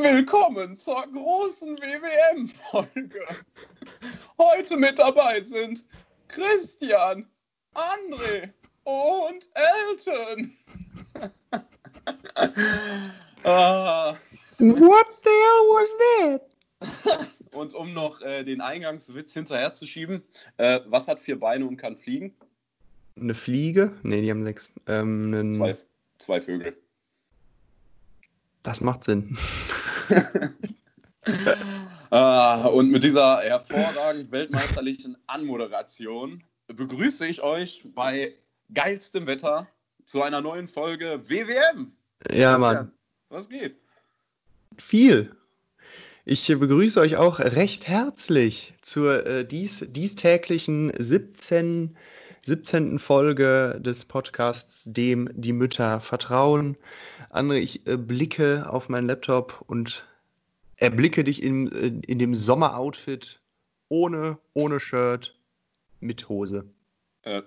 [0.00, 3.26] Willkommen zur großen WWM-Folge.
[4.38, 5.84] Heute mit dabei sind
[6.28, 7.26] Christian,
[7.74, 8.52] André
[8.84, 10.56] und Elton.
[13.42, 14.14] ah.
[14.58, 15.90] What the hell was
[16.20, 17.26] that?
[17.50, 20.22] Und um noch äh, den Eingangswitz hinterherzuschieben,
[20.58, 22.36] äh, was hat vier Beine und kann fliegen?
[23.20, 23.96] Eine Fliege?
[24.04, 24.70] Ne, die haben sechs.
[24.86, 25.74] Ähm, Zwei,
[26.18, 26.76] zwei Vögel.
[28.62, 29.36] Das macht Sinn.
[32.10, 38.34] Ah, und mit dieser hervorragend weltmeisterlichen Anmoderation begrüße ich euch bei
[38.72, 39.68] geilstem Wetter
[40.06, 41.92] zu einer neuen Folge WWM.
[42.32, 42.92] Ja, Christian, Mann.
[43.28, 43.76] Was geht?
[44.78, 45.36] Viel.
[46.24, 51.96] Ich begrüße euch auch recht herzlich zur äh, dies, diestäglichen 17,
[52.46, 52.98] 17.
[52.98, 56.78] Folge des Podcasts Dem die Mütter vertrauen.
[57.30, 60.06] André, ich äh, blicke auf meinen Laptop und
[60.76, 63.40] erblicke dich in, in, in dem Sommeroutfit
[63.88, 65.36] ohne, ohne Shirt
[66.00, 66.68] mit Hose.
[67.22, 67.42] Äh,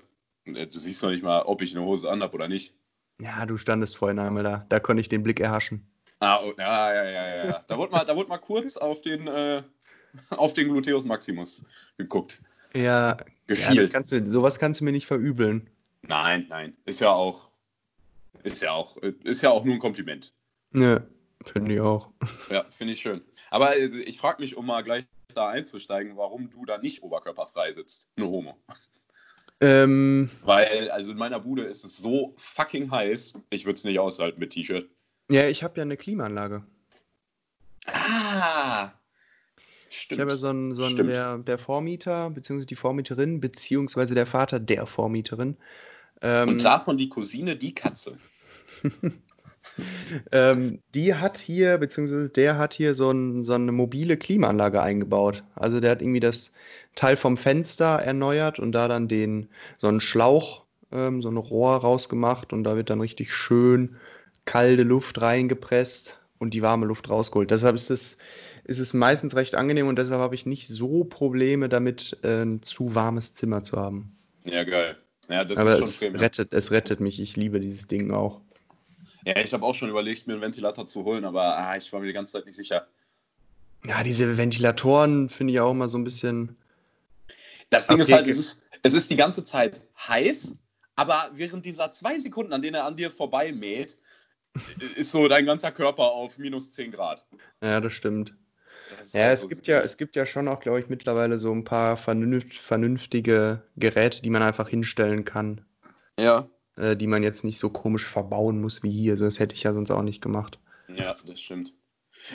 [0.45, 2.73] du siehst noch nicht mal, ob ich eine Hose anhab oder nicht.
[3.19, 4.65] Ja, du standest vorhin einmal da.
[4.69, 5.85] Da konnte ich den Blick erhaschen.
[6.19, 7.63] Ah, oh, ja, ja, ja, ja, ja.
[7.67, 9.63] Da wurde mal, da wurde mal kurz auf den, äh,
[10.31, 11.65] auf den Gluteus Maximus
[11.97, 12.41] geguckt.
[12.73, 13.93] Ja, ja das Geschielt.
[13.93, 15.69] kannst du, sowas kannst du mir nicht verübeln.
[16.03, 16.75] nein, nein.
[16.85, 17.50] Ist ja auch,
[18.43, 20.33] ist ja auch, ist ja auch nur ein Kompliment.
[20.71, 21.07] Ne,
[21.45, 22.11] finde ich auch.
[22.49, 23.21] Ja, finde ich schön.
[23.49, 27.71] Aber äh, ich frage mich, um mal gleich da einzusteigen, warum du da nicht oberkörperfrei
[27.71, 28.09] sitzt.
[28.17, 28.57] Nur Homo.
[29.61, 33.99] Ähm, Weil, also in meiner Bude ist es so fucking heiß, ich würde es nicht
[33.99, 34.89] aushalten mit T-Shirt.
[35.29, 36.63] ja, ich habe ja eine Klimaanlage.
[37.85, 38.91] Ah!
[39.89, 40.41] Ich habe ja Stimmt.
[40.41, 41.15] so einen, so einen Stimmt.
[41.15, 45.57] der, der Vormieter, beziehungsweise die Vormieterin, beziehungsweise der Vater der Vormieterin.
[46.21, 48.17] Ähm, Und davon die Cousine, die Katze.
[50.31, 55.43] ähm, die hat hier, beziehungsweise der hat hier so, ein, so eine mobile Klimaanlage eingebaut.
[55.55, 56.51] Also der hat irgendwie das
[56.95, 61.77] Teil vom Fenster erneuert und da dann den, so einen Schlauch, ähm, so ein Rohr
[61.77, 63.95] rausgemacht und da wird dann richtig schön
[64.45, 67.51] kalte Luft reingepresst und die warme Luft rausgeholt.
[67.51, 68.17] Deshalb ist es,
[68.63, 72.63] ist es meistens recht angenehm und deshalb habe ich nicht so Probleme damit, äh, ein
[72.63, 74.17] zu warmes Zimmer zu haben.
[74.43, 74.97] Ja, geil.
[75.29, 76.19] Ja, das Aber ist schon es Premium.
[76.19, 77.19] rettet, es rettet mich.
[77.19, 78.41] Ich liebe dieses Ding auch.
[79.25, 81.99] Ja, ich habe auch schon überlegt, mir einen Ventilator zu holen, aber ah, ich war
[81.99, 82.87] mir die ganze Zeit nicht sicher.
[83.85, 86.55] Ja, diese Ventilatoren finde ich auch immer so ein bisschen.
[87.69, 90.55] Das Ding ist halt, es ist, es ist die ganze Zeit heiß,
[90.95, 93.97] aber während dieser zwei Sekunden, an denen er an dir vorbei mäht,
[94.97, 97.25] ist so dein ganzer Körper auf minus 10 Grad.
[97.61, 98.35] Ja, das stimmt.
[98.97, 101.51] Das Ja, halt es gibt ja, es gibt ja schon auch, glaube ich, mittlerweile so
[101.53, 105.61] ein paar vernünft, vernünftige Geräte, die man einfach hinstellen kann,
[106.19, 109.13] Ja, äh, die man jetzt nicht so komisch verbauen muss wie hier.
[109.13, 110.59] Also das hätte ich ja sonst auch nicht gemacht.
[110.87, 111.73] ja, das stimmt.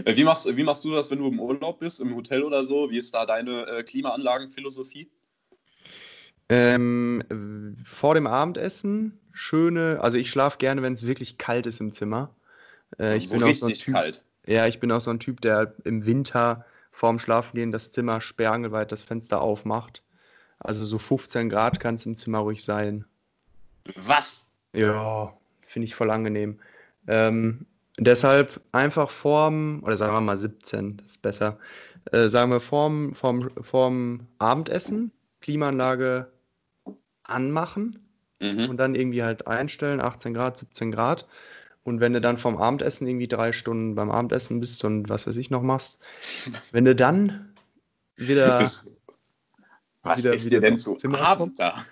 [0.05, 2.65] Äh, Wie machst, wie machst du das, wenn du im Urlaub bist, im Hotel oder
[2.65, 2.91] so?
[2.91, 5.11] Wie ist da deine äh, Klimaanlagenphilosophie?
[6.49, 11.81] Ähm, äh, vor dem Abendessen schöne, also ich schlafe gerne, wenn es wirklich kalt ist
[11.81, 12.35] im Zimmer.
[12.99, 14.25] Äh, ich so bin auch so ein richtig Typ, kalt.
[14.47, 18.93] Ja, ich bin auch so ein Typ, der im Winter vorm Schlafengehen das Zimmer sperrangelweit
[18.93, 20.03] das Fenster aufmacht.
[20.59, 23.05] Also so 15 Grad kann es im Zimmer ruhig sein.
[23.95, 24.51] Was?
[24.73, 25.33] Ja,
[25.67, 26.59] finde ich voll angenehm.
[27.07, 27.67] Ähm,
[27.99, 31.59] deshalb einfach vorm, oder sagen wir mal 17, das ist besser.
[32.13, 36.31] Äh, sagen wir vorm, vorm, vorm Abendessen Klimaanlage
[37.25, 38.03] anmachen
[38.41, 38.69] Mhm.
[38.69, 41.27] und dann irgendwie halt einstellen, 18 Grad, 17 Grad.
[41.85, 45.37] Und wenn du dann vom Abendessen irgendwie drei Stunden beim Abendessen bist und was weiß
[45.37, 45.99] ich noch machst,
[46.73, 47.55] wenn du dann
[48.17, 48.59] wieder,
[50.03, 51.85] was wieder- ist wieder denn zu Zimmer Abend da?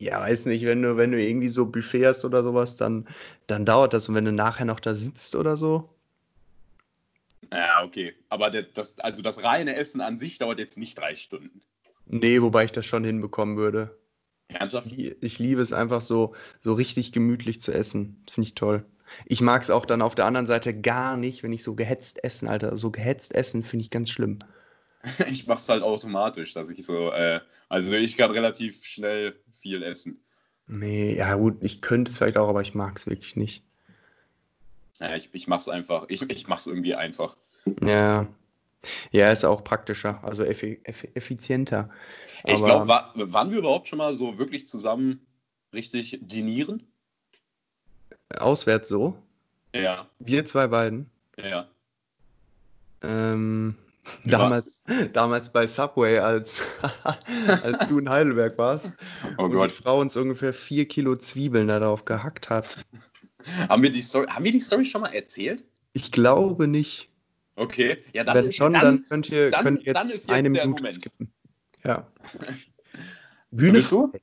[0.00, 3.06] Ja, weiß nicht, wenn du, wenn du irgendwie so Buffet hast oder sowas, dann,
[3.46, 4.08] dann dauert das.
[4.08, 5.88] Und wenn du nachher noch da sitzt oder so,
[7.52, 8.14] Ja, okay.
[8.28, 11.62] Aber das, also das reine Essen an sich dauert jetzt nicht drei Stunden.
[12.06, 13.98] nee, wobei ich das schon hinbekommen würde.
[14.48, 14.92] Ernsthaft?
[14.92, 18.22] Ich, ich liebe es einfach so, so richtig gemütlich zu essen.
[18.30, 18.84] Finde ich toll.
[19.26, 22.22] Ich mag es auch dann auf der anderen Seite gar nicht, wenn ich so gehetzt
[22.24, 22.76] essen, Alter.
[22.76, 24.40] So gehetzt essen finde ich ganz schlimm.
[25.28, 30.20] Ich mach's halt automatisch, dass ich so, äh, also ich kann relativ schnell viel essen.
[30.66, 33.62] Nee, ja gut, ich könnte es vielleicht auch, aber ich mag es wirklich nicht.
[34.98, 36.04] Ja, ich, ich mach's einfach.
[36.08, 37.36] Ich, ich mach's irgendwie einfach.
[37.82, 38.26] Ja.
[39.10, 41.90] Ja, ist auch praktischer, also effi eff effizienter.
[42.44, 45.26] Ich Aber- glaube, war, waren wir überhaupt schon mal so wirklich zusammen
[45.74, 46.82] richtig dinieren?
[48.38, 49.16] Auswärts so.
[49.74, 51.10] Ja, Wir zwei beiden.
[51.36, 51.68] ja.
[53.02, 53.76] Ähm.
[54.24, 56.56] Damals, damals bei Subway, als,
[57.62, 58.92] als du in Heidelberg warst
[59.38, 59.70] Oh und Gott.
[59.70, 62.84] die Frau uns ungefähr vier Kilo Zwiebeln da drauf gehackt hat.
[63.68, 65.64] Haben wir, die Story, haben wir die Story schon mal erzählt?
[65.92, 67.08] Ich glaube nicht.
[67.56, 70.16] Okay, ja, dann Wenn ist schon, dann, dann könnt ihr, dann- könnt ihr dann jetzt
[70.16, 70.94] ist jetzt eine Minute Moment.
[70.94, 71.32] skippen.
[71.84, 72.06] Ja.
[73.50, 74.20] Bühne frei.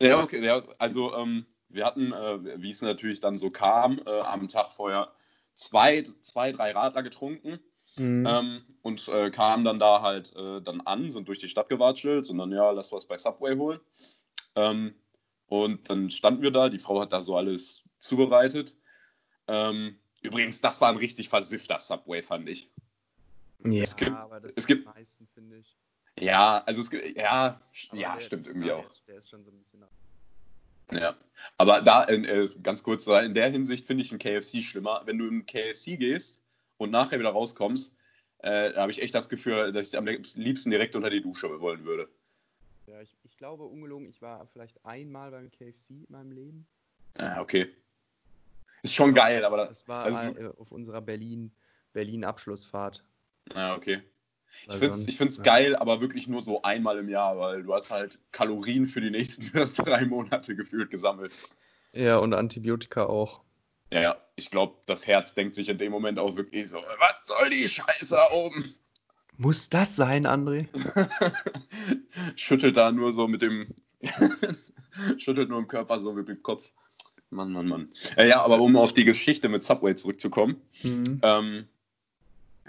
[0.00, 4.20] Ja, okay, ja, also ähm, wir hatten, äh, wie es natürlich dann so kam, äh,
[4.20, 5.10] am Tag vorher
[5.54, 7.58] zwei, zwei drei Radler getrunken
[7.98, 8.26] Mhm.
[8.26, 12.28] ähm, und äh, kamen dann da halt äh, dann an, sind durch die Stadt gewatschelt
[12.30, 13.80] und dann, ja, lass was bei Subway holen.
[14.54, 14.94] Ähm,
[15.46, 18.76] und dann standen wir da, die Frau hat da so alles zubereitet.
[19.46, 22.70] Ähm, übrigens, das war ein richtig versiffter Subway, fand ich.
[23.64, 25.76] ja, es gibt- aber das es ist gibt- am meisten, finde ich.
[26.20, 27.60] Ja, also es gibt, ja,
[27.90, 28.80] Aber ja, der- stimmt irgendwie auch.
[28.82, 29.84] Der ist, der ist schon so ein bisschen.
[30.90, 31.14] Ja,
[31.58, 35.02] aber da, äh, äh, ganz kurz, in der Hinsicht finde ich ein KFC schlimmer.
[35.04, 36.42] Wenn du in KFC gehst
[36.78, 37.96] und nachher wieder rauskommst,
[38.38, 41.60] äh, da habe ich echt das Gefühl, dass ich am liebsten direkt unter die Dusche
[41.60, 42.08] wollen würde.
[42.86, 46.66] Ja, ich, ich glaube, ungelogen, ich war vielleicht einmal beim KFC in meinem Leben.
[47.18, 47.68] Ah, okay.
[48.82, 51.50] Ist schon geil, aber da, Das war also- auf unserer Berlin,
[51.92, 53.04] Berlin-Abschlussfahrt.
[53.54, 54.02] ah, okay.
[54.66, 55.42] Ich finde es ich find's ja.
[55.42, 59.10] geil, aber wirklich nur so einmal im Jahr, weil du hast halt Kalorien für die
[59.10, 61.36] nächsten drei Monate gefühlt gesammelt.
[61.92, 63.42] Ja, und Antibiotika auch.
[63.90, 67.14] Ja, ja, ich glaube, das Herz denkt sich in dem Moment auch wirklich so, was
[67.24, 68.74] soll die Scheiße da oben?
[69.36, 70.66] Muss das sein, André?
[72.36, 73.68] Schüttelt da nur so mit dem,
[75.18, 76.72] schüttelt nur im Körper so mit dem Kopf.
[77.30, 77.92] Mann, Mann, Mann.
[78.16, 81.20] Ja, ja, aber um auf die Geschichte mit Subway zurückzukommen, Mhm.
[81.22, 81.68] ähm,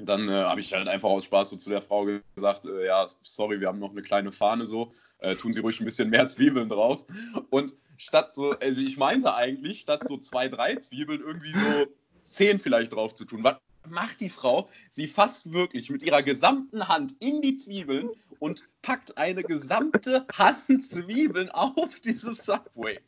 [0.01, 3.05] dann äh, habe ich halt einfach aus Spaß so zu der Frau gesagt, äh, ja,
[3.23, 6.27] sorry, wir haben noch eine kleine Fahne so, äh, tun Sie ruhig ein bisschen mehr
[6.29, 7.05] Zwiebeln drauf.
[7.49, 11.87] Und statt so, also ich meinte eigentlich, statt so zwei, drei Zwiebeln irgendwie so
[12.23, 13.43] zehn vielleicht drauf zu tun.
[13.43, 13.57] Was
[13.87, 14.69] macht die Frau?
[14.91, 18.09] Sie fasst wirklich mit ihrer gesamten Hand in die Zwiebeln
[18.39, 22.99] und packt eine gesamte Hand Zwiebeln auf dieses Subway.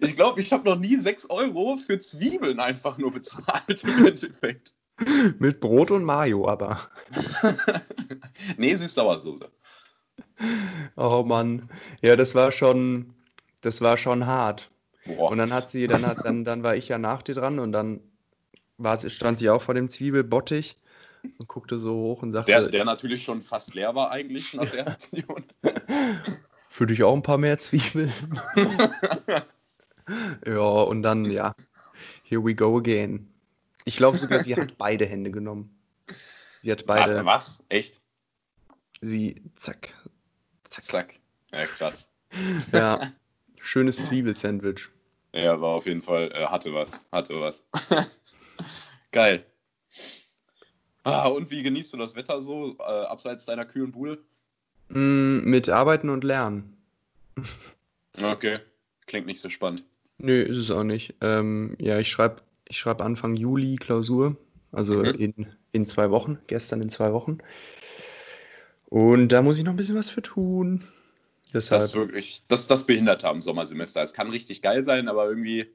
[0.00, 4.74] Ich glaube, ich habe noch nie 6 Euro für Zwiebeln einfach nur bezahlt im Endeffekt.
[5.38, 6.80] Mit Brot und Mayo, aber.
[8.56, 9.48] nee, Süß-Sauersoße.
[10.96, 11.68] Oh Mann.
[12.02, 13.14] Ja, das war schon,
[13.60, 14.70] das war schon hart.
[15.04, 15.30] Boah.
[15.30, 17.72] Und dann hat sie, dann hat, dann, dann war ich ja nach dir dran und
[17.72, 18.00] dann
[18.78, 20.76] war, stand sie auch vor dem Zwiebelbottich
[21.38, 24.70] und guckte so hoch und sagte, Der, der natürlich schon fast leer war eigentlich nach
[24.70, 25.44] der Aktion.
[26.70, 28.12] für dich auch ein paar mehr Zwiebeln.
[30.46, 31.54] ja, und dann, ja,
[32.22, 33.32] here we go again.
[33.86, 35.78] Ich glaube sogar, sie hat beide Hände genommen.
[36.62, 37.64] Sie hat beide, Was?
[37.68, 38.00] Echt?
[39.00, 39.94] sie, zack,
[40.68, 40.84] zack.
[40.84, 41.20] Zack.
[41.52, 42.10] Ja, krass.
[42.72, 43.12] Ja,
[43.60, 44.88] schönes Zwiebelsandwich.
[45.32, 47.04] Ja, war auf jeden Fall, äh, hatte was.
[47.12, 47.64] Hatte was.
[49.12, 49.46] Geil.
[51.04, 54.18] Ah, und wie genießt du das Wetter so, äh, abseits deiner kühlen Bude?
[54.88, 56.76] Mm, mit Arbeiten und Lernen.
[58.20, 58.58] Okay.
[59.06, 59.84] Klingt nicht so spannend.
[60.18, 61.14] Nö, ist es auch nicht.
[61.20, 64.36] Ähm, ja, ich schreibe ich schreib Anfang Juli Klausur,
[64.72, 65.14] also Mhm.
[65.14, 67.38] in, in zwei Wochen, gestern in zwei Wochen.
[68.86, 70.84] Und da muss ich noch ein bisschen was für tun.
[71.52, 74.02] Das Deshalb, ist wirklich, das, das behindert am Sommersemester.
[74.02, 75.72] Es kann richtig geil sein, aber irgendwie.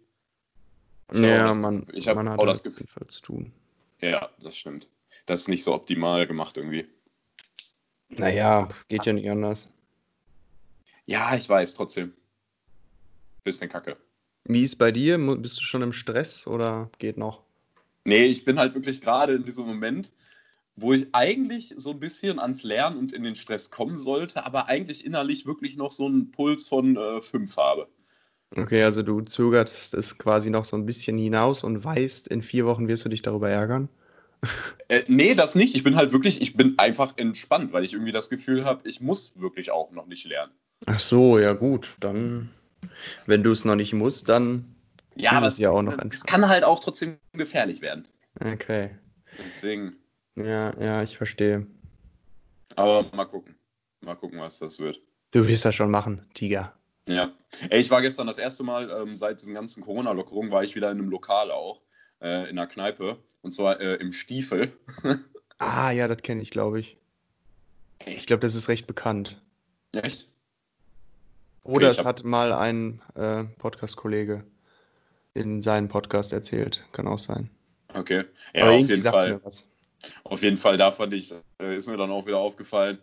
[1.13, 3.07] ja, das man, ich man hat auch das halt jeden Gefühl.
[3.07, 3.51] Zu tun.
[4.01, 4.89] Ja, das stimmt.
[5.25, 6.87] Das ist nicht so optimal gemacht irgendwie.
[8.09, 9.67] Naja, geht ja nicht anders.
[11.05, 12.13] Ja, ich weiß, trotzdem.
[13.43, 13.97] Bisschen kacke.
[14.45, 15.17] Wie ist bei dir?
[15.37, 17.43] Bist du schon im Stress oder geht noch?
[18.05, 20.11] Nee, ich bin halt wirklich gerade in diesem Moment,
[20.75, 24.67] wo ich eigentlich so ein bisschen ans Lernen und in den Stress kommen sollte, aber
[24.67, 27.87] eigentlich innerlich wirklich noch so einen Puls von 5 habe.
[28.55, 32.65] Okay, also du zögerst es quasi noch so ein bisschen hinaus und weißt, in vier
[32.65, 33.87] Wochen wirst du dich darüber ärgern.
[34.89, 35.75] Äh, nee, das nicht.
[35.75, 38.99] Ich bin halt wirklich, ich bin einfach entspannt, weil ich irgendwie das Gefühl habe, ich
[38.99, 40.51] muss wirklich auch noch nicht lernen.
[40.85, 42.49] Ach so, ja gut, dann,
[43.25, 44.75] wenn du es noch nicht musst, dann,
[45.15, 46.27] Ja, Ist es ja auch noch es entspannt.
[46.27, 48.07] kann halt auch trotzdem gefährlich werden.
[48.39, 48.91] okay.
[49.37, 49.95] Deswegen,
[50.35, 51.65] Ja, ja, ich verstehe.
[52.75, 53.55] aber mal gucken.
[54.01, 54.99] Mal gucken, was das wird.
[55.31, 56.73] Du wirst das schon machen, Tiger.
[57.07, 57.31] Ja.
[57.69, 60.91] Ey, ich war gestern das erste Mal, ähm, seit diesen ganzen Corona-Lockerungen, war ich wieder
[60.91, 61.81] in einem Lokal auch,
[62.21, 63.17] äh, in einer Kneipe.
[63.41, 64.71] Und zwar äh, im Stiefel.
[65.63, 66.97] Ah, ja, das kenne ich, glaube ich.
[68.07, 69.39] Ich glaube, das ist recht bekannt.
[69.93, 70.27] Echt?
[71.63, 74.43] Oder ich es hat mal ein äh, Podcast-Kollege
[75.33, 76.83] in seinem Podcast erzählt.
[76.91, 77.49] Kann auch sein.
[77.93, 78.23] Okay.
[78.53, 79.41] Ja, Aber auf jeden Fall.
[80.23, 82.97] Auf jeden Fall, da fand ich, äh, ist mir dann auch wieder aufgefallen,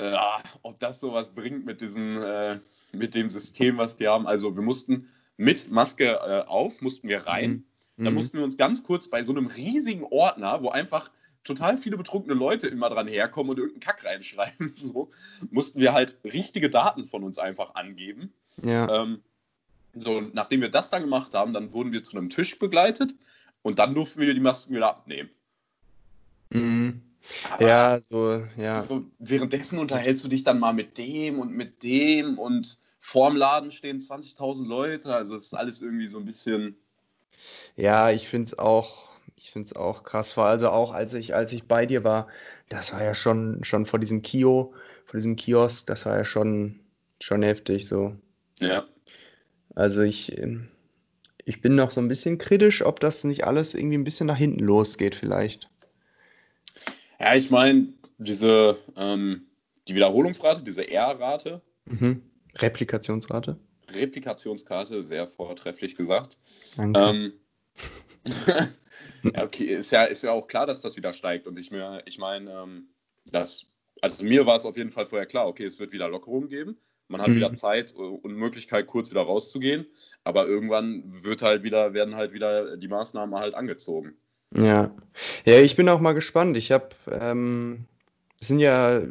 [0.00, 2.58] äh, ah, ob das sowas bringt mit diesem, äh,
[2.92, 4.26] mit dem System, was die haben.
[4.26, 7.64] Also wir mussten mit Maske äh, auf, mussten wir rein.
[7.96, 8.14] Dann Mhm.
[8.14, 11.10] mussten wir uns ganz kurz bei so einem riesigen Ordner, wo einfach
[11.46, 15.08] total viele betrunkene Leute immer dran herkommen und irgendeinen Kack reinschreiben, so,
[15.50, 18.32] mussten wir halt richtige Daten von uns einfach angeben.
[18.62, 19.02] Ja.
[19.02, 19.22] Ähm,
[19.94, 23.14] So, nachdem wir das dann gemacht haben, dann wurden wir zu einem Tisch begleitet
[23.62, 25.30] und dann durften wir die Masken wieder abnehmen.
[26.50, 27.00] Mhm.
[27.58, 28.78] ja, so, ja.
[28.78, 33.70] So, währenddessen unterhältst du dich dann mal mit dem und mit dem und vorm Laden
[33.70, 35.14] stehen 20.000 Leute.
[35.14, 36.76] Also es ist alles irgendwie so ein bisschen.
[37.76, 39.05] Ja, ich finde es auch,
[39.46, 40.36] ich finde es auch krass.
[40.36, 42.26] War also auch, als ich, als ich bei dir war,
[42.68, 44.74] das war ja schon, schon vor diesem Kio,
[45.04, 46.80] vor diesem Kiosk, das war ja schon,
[47.20, 48.16] schon heftig so.
[48.58, 48.84] Ja.
[49.76, 50.68] Also ich, ähm,
[51.44, 54.36] ich bin noch so ein bisschen kritisch, ob das nicht alles irgendwie ein bisschen nach
[54.36, 55.70] hinten losgeht, vielleicht.
[57.20, 57.86] Ja, ich meine,
[58.18, 59.46] diese ähm,
[59.86, 62.20] die Wiederholungsrate, diese R-Rate, Mhm.
[62.56, 63.56] Replikationsrate.
[63.92, 66.36] Replikationskarte, sehr vortrefflich gesagt.
[66.76, 67.00] Danke.
[67.00, 67.32] Ähm,
[69.22, 71.46] ja, okay, ist ja, ist ja auch klar, dass das wieder steigt.
[71.46, 72.88] Und ich mir, ich meine, ähm,
[73.32, 73.66] das,
[74.00, 76.78] also mir war es auf jeden Fall vorher klar, okay, es wird wieder Lockerungen geben.
[77.08, 77.36] Man hat Mhm.
[77.36, 79.86] wieder Zeit äh, und Möglichkeit, kurz wieder rauszugehen.
[80.24, 84.16] Aber irgendwann wird halt wieder, werden halt wieder die Maßnahmen halt angezogen.
[84.54, 84.94] Ja.
[85.44, 86.56] Ja, ich bin auch mal gespannt.
[86.56, 87.86] Ich habe, ähm,
[88.40, 89.02] es sind ja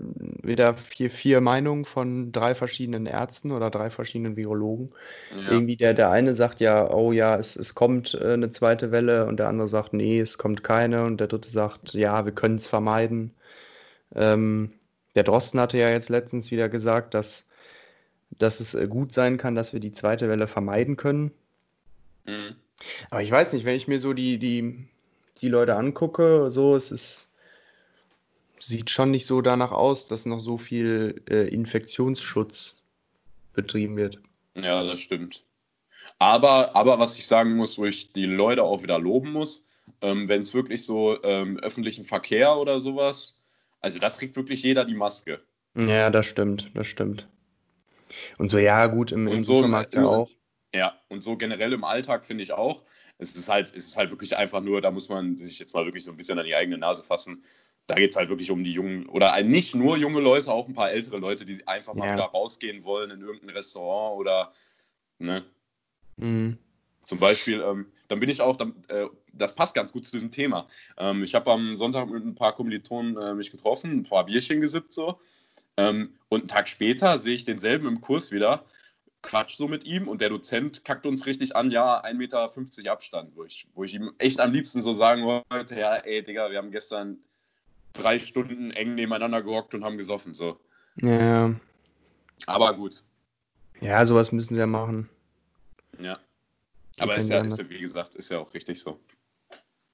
[0.43, 4.91] wieder vier, vier Meinungen von drei verschiedenen Ärzten oder drei verschiedenen Virologen.
[5.35, 8.91] Ja, Irgendwie der, der eine sagt ja, oh ja, es, es kommt äh, eine zweite
[8.91, 12.33] Welle und der andere sagt, nee, es kommt keine und der dritte sagt, ja, wir
[12.33, 13.31] können es vermeiden.
[14.13, 14.69] Ähm,
[15.15, 17.45] der Drosten hatte ja jetzt letztens wieder gesagt, dass,
[18.37, 21.31] dass es äh, gut sein kann, dass wir die zweite Welle vermeiden können.
[22.25, 22.55] Mhm.
[23.09, 24.87] Aber ich weiß nicht, wenn ich mir so die, die,
[25.41, 27.24] die Leute angucke, so, es ist,
[28.65, 32.81] sieht schon nicht so danach aus, dass noch so viel äh, Infektionsschutz
[33.53, 34.19] betrieben wird.
[34.55, 35.43] ja das stimmt.
[36.19, 39.67] Aber, aber was ich sagen muss, wo ich die Leute auch wieder loben muss,
[40.01, 43.43] ähm, wenn es wirklich so ähm, öffentlichen Verkehr oder sowas,
[43.81, 45.41] also da trägt wirklich jeder die Maske.
[45.75, 47.27] Ja, das stimmt, das stimmt.
[48.37, 50.29] Und so, ja, gut, im, im so im- Supermarkt ja im- auch.
[50.73, 52.83] Ja, und so generell im Alltag finde ich auch.
[53.17, 55.85] Es ist halt, es ist halt wirklich einfach nur, da muss man sich jetzt mal
[55.85, 57.43] wirklich so ein bisschen an die eigene Nase fassen.
[57.87, 60.73] Da geht es halt wirklich um die jungen, oder nicht nur junge Leute, auch ein
[60.73, 62.13] paar ältere Leute, die einfach mal Ja.
[62.13, 64.51] wieder rausgehen wollen in irgendein Restaurant oder,
[65.19, 65.45] ne,
[66.17, 66.57] Mhm.
[67.03, 70.31] zum Beispiel, ähm, dann bin ich auch, dann, äh, das passt ganz gut zu diesem
[70.31, 70.67] Thema.
[70.97, 74.61] Ähm, ich habe am Sonntag mit ein paar Kommilitonen äh, mich getroffen, ein paar Bierchen
[74.61, 75.19] gesippt so.
[75.77, 78.65] Ähm, und einen Tag später sehe ich denselben im Kurs wieder,
[79.21, 83.35] quatsch so mit ihm und der Dozent kackt uns richtig an, ja, 1,50 Meter Abstand,
[83.35, 86.57] wo ich, wo ich ihm echt am liebsten so sagen wollte, ja, ey, Digga, wir
[86.57, 87.19] haben gestern
[87.97, 90.59] drei Stunden eng nebeneinander gehockt und haben gesoffen, so.
[91.01, 91.53] Ja,
[92.45, 93.03] Aber gut,
[93.81, 95.09] ja, sowas müssen sie ja machen.
[95.99, 96.19] ja.
[96.97, 98.97] Aber ist ja ist ja, wie gesagt, ist ja auch richtig so.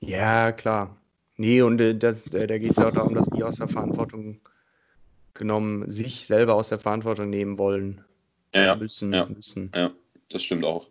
[0.02, 0.96] Ja, klar.
[1.38, 3.68] Nee, und äh, das, äh, da geht es ja auch darum, dass die aus der
[3.68, 4.40] Verantwortung
[5.34, 8.06] genommen, sich selber aus der Verantwortung nehmen wollen.
[8.54, 9.26] Ja, müssen, ja.
[9.26, 9.72] müssen.
[9.74, 9.92] Ja,
[10.30, 10.90] das stimmt auch.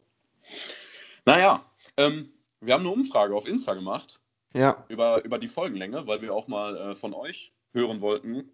[1.26, 1.64] Naja,
[1.96, 4.20] ähm, wir haben eine Umfrage auf Insta gemacht
[4.52, 8.50] Ja, über, über die Folgenlänge, weil wir auch mal äh, von euch hören wollten,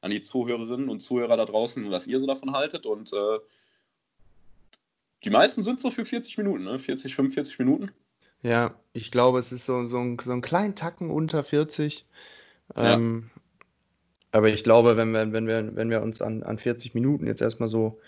[0.00, 2.84] an die Zuhörerinnen und Zuhörer da draußen, was ihr so davon haltet.
[2.86, 3.38] Und äh,
[5.24, 6.78] die meisten sind so für 40 Minuten, ne?
[6.78, 7.90] 40, 45 Minuten.
[8.42, 12.04] ja, ich glaube, es ist so, so, ein, so ein kleinen Tacken unter 40.
[12.76, 12.94] Ja.
[12.94, 13.30] Ähm,
[14.32, 17.40] aber ich glaube, wenn wir, wenn wir, wenn wir uns an, an 40 Minuten jetzt
[17.40, 18.00] erstmal so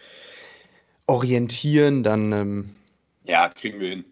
[1.07, 2.76] orientieren, dann ähm,
[3.25, 4.04] Ja, kriegen wir hin.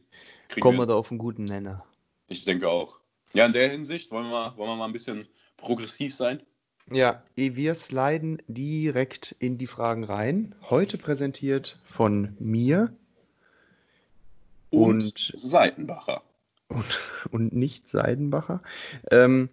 [0.48, 0.88] Kriegen kommen wir wir hin.
[0.88, 1.84] da auf einen guten Nenner.
[2.28, 2.98] Ich denke auch.
[3.36, 5.28] Ja, in der Hinsicht wollen wir, wollen wir mal ein bisschen
[5.58, 6.40] progressiv sein.
[6.90, 10.54] Ja, wir sliden direkt in die Fragen rein.
[10.70, 12.94] Heute präsentiert von mir
[14.70, 16.22] Und, Und- Seitenbacher.
[16.68, 16.84] und,
[17.30, 18.62] und nicht Seidenbacher.
[19.10, 19.50] Ähm,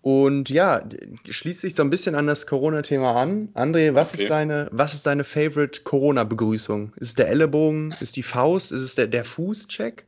[0.00, 0.88] und ja,
[1.28, 3.48] schließt sich so ein bisschen an das Corona-Thema an.
[3.54, 4.22] André, was Okay.
[4.22, 6.92] ist deine, was ist deine Favorite Corona-Begrüßung?
[6.96, 7.92] Ist es der Ellenbogen?
[8.00, 8.70] Ist die Faust?
[8.70, 10.04] Ist es der, der Fußcheck?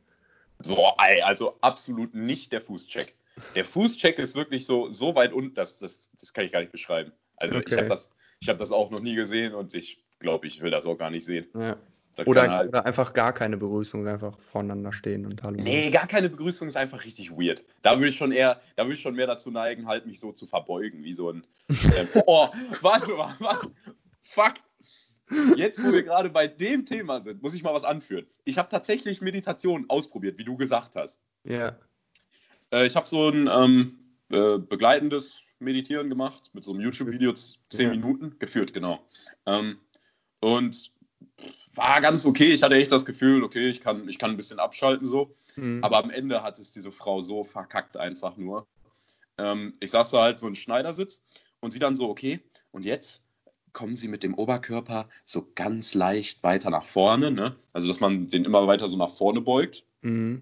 [0.67, 3.15] Boah, ey, also absolut nicht der Fußcheck.
[3.55, 6.71] Der Fußcheck ist wirklich so, so weit unten, das, das, das kann ich gar nicht
[6.71, 7.11] beschreiben.
[7.37, 7.77] Also ich Okay.
[7.77, 10.85] habe das, ich hab das auch noch nie gesehen und ich glaube, ich will das
[10.85, 11.47] auch gar nicht sehen.
[11.55, 11.77] Ja.
[12.25, 15.61] Oder, halt, oder einfach gar keine Begrüßung, einfach voneinander stehen und Hallo.
[15.61, 17.63] nee, gar keine Begrüßung ist einfach richtig weird.
[17.81, 20.33] Da würde ich schon eher, da würde ich schon mehr dazu neigen, halt mich so
[20.33, 21.47] zu verbeugen, wie so ein.
[21.69, 22.49] ähm, oh,
[22.81, 23.71] warte mal, warte.
[24.23, 24.55] Fuck.
[25.55, 28.25] Jetzt, wo wir gerade bei dem Thema sind, muss ich mal was anführen.
[28.43, 31.21] Ich habe tatsächlich Meditation ausprobiert, wie du gesagt hast.
[31.43, 31.77] Ja.
[32.71, 37.59] Äh, ich habe so ein ähm, äh, begleitendes Meditieren gemacht mit so einem YouTube-Video, zehn
[37.87, 37.89] Ja.
[37.89, 39.07] Minuten, geführt, genau.
[39.45, 39.77] Ähm,
[40.39, 40.91] und
[41.75, 42.53] war ganz okay.
[42.53, 45.33] Ich hatte echt das Gefühl, okay, ich kann, ich kann ein bisschen abschalten so.
[45.55, 45.83] Mhm.
[45.83, 48.67] Aber am Ende hat es diese Frau so verkackt einfach nur.
[49.37, 51.23] Ähm, ich saß da halt so in Schneidersitz
[51.61, 53.25] und sie dann so, okay, und jetzt
[53.73, 57.55] kommen Sie mit dem Oberkörper so ganz leicht weiter nach vorne, ne?
[57.73, 59.85] Also, dass man den immer weiter so nach vorne beugt.
[60.01, 60.41] Mhm.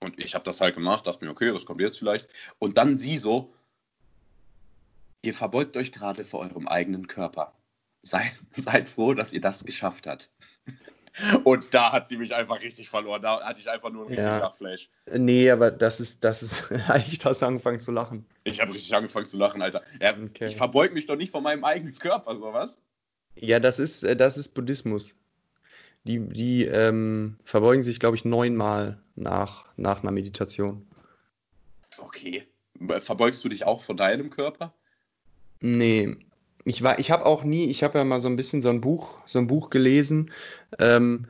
[0.00, 2.28] Und ich habe das halt gemacht, dachte mir, okay, was kommt jetzt vielleicht?
[2.58, 3.52] Und dann sie so,
[5.22, 7.52] ihr verbeugt euch gerade vor eurem eigenen Körper.
[8.02, 10.32] Seid, seid froh, dass ihr das geschafft habt.
[11.44, 13.22] Und da hat sie mich einfach richtig verloren.
[13.22, 14.38] Da hatte ich einfach nur einen richtigen Ja.
[14.38, 14.88] Lachflash.
[15.12, 18.24] Nee, aber das ist, das ist, echt hast du angefangen zu lachen.
[18.44, 19.82] Ich habe richtig angefangen zu lachen, Alter.
[20.00, 20.44] Ja, Okay.
[20.44, 22.80] Ich verbeug mich doch nicht vor meinem eigenen Körper, sowas.
[23.34, 25.16] Ja, das ist, äh, das ist Buddhismus.
[26.04, 30.86] Die, die ähm, verbeugen sich, glaube ich, neunmal nach, nach einer Meditation.
[31.98, 32.46] Okay.
[32.98, 34.72] Verbeugst du dich auch vor deinem Körper?
[35.60, 36.16] Nee,
[36.70, 38.80] ich war, ich habe auch nie, ich habe ja mal so ein bisschen so ein
[38.80, 40.30] Buch, so ein Buch gelesen.
[40.78, 41.26] Ähm,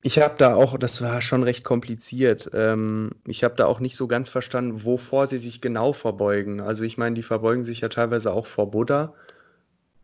[0.00, 2.50] ich habe da auch, das war schon recht kompliziert.
[2.54, 6.60] Ähm, ich habe da auch nicht so ganz verstanden, wovor sie sich genau verbeugen.
[6.60, 9.12] Also ich meine, die verbeugen sich ja teilweise auch vor Buddha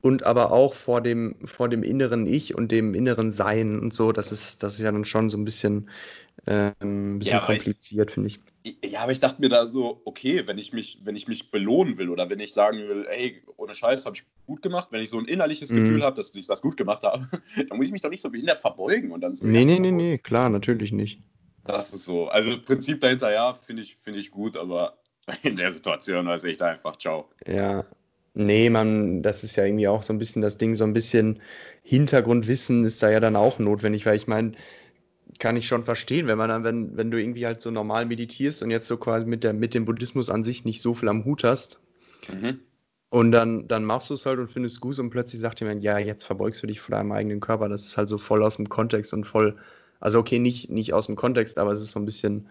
[0.01, 4.11] und aber auch vor dem, vor dem inneren Ich und dem inneren Sein und so.
[4.11, 5.89] Das ist, das ist ja dann schon so ein bisschen,
[6.49, 8.41] ähm, ein bisschen Ja, kompliziert, finde ich.
[8.85, 11.97] Ja, aber ich dachte mir da so, okay, wenn ich mich, wenn ich mich belohnen
[11.97, 15.11] will oder wenn ich sagen will, ey, ohne Scheiß, habe ich gut gemacht, wenn ich
[15.11, 15.75] so ein innerliches Mhm.
[15.75, 17.27] Gefühl habe, dass ich das gut gemacht habe,
[17.69, 19.49] dann muss ich mich doch nicht so behindert verbeugen und dann so.
[19.53, 21.21] Nee, ja, nee, nee, nee, klar, natürlich nicht.
[21.67, 22.29] Das ist so.
[22.29, 24.99] Also Prinzip dahinter, ja, finde ich, finde ich gut, aber
[25.45, 27.31] in der Situation weiß ich da einfach, ciao.
[27.47, 27.85] Ja,
[28.35, 31.41] nee, man, das ist ja irgendwie auch so ein bisschen das Ding, so ein bisschen
[31.83, 34.53] Hintergrundwissen ist da ja dann auch notwendig, weil ich meine,
[35.39, 38.63] kann ich schon verstehen, wenn man dann, wenn, wenn du irgendwie halt so normal meditierst
[38.63, 41.25] und jetzt so quasi mit der, mit dem Buddhismus an sich nicht so viel am
[41.25, 41.79] Hut hast
[42.33, 42.59] Mhm.
[43.11, 45.83] und dann, dann machst du es halt und findest es gut und plötzlich sagt jemand,
[45.83, 48.57] ja, jetzt verbeugst du dich vor deinem eigenen Körper, das ist halt so voll aus
[48.57, 49.57] dem Kontext und voll,
[50.01, 52.49] also okay, nicht, nicht aus dem Kontext, aber es ist so ein bisschen,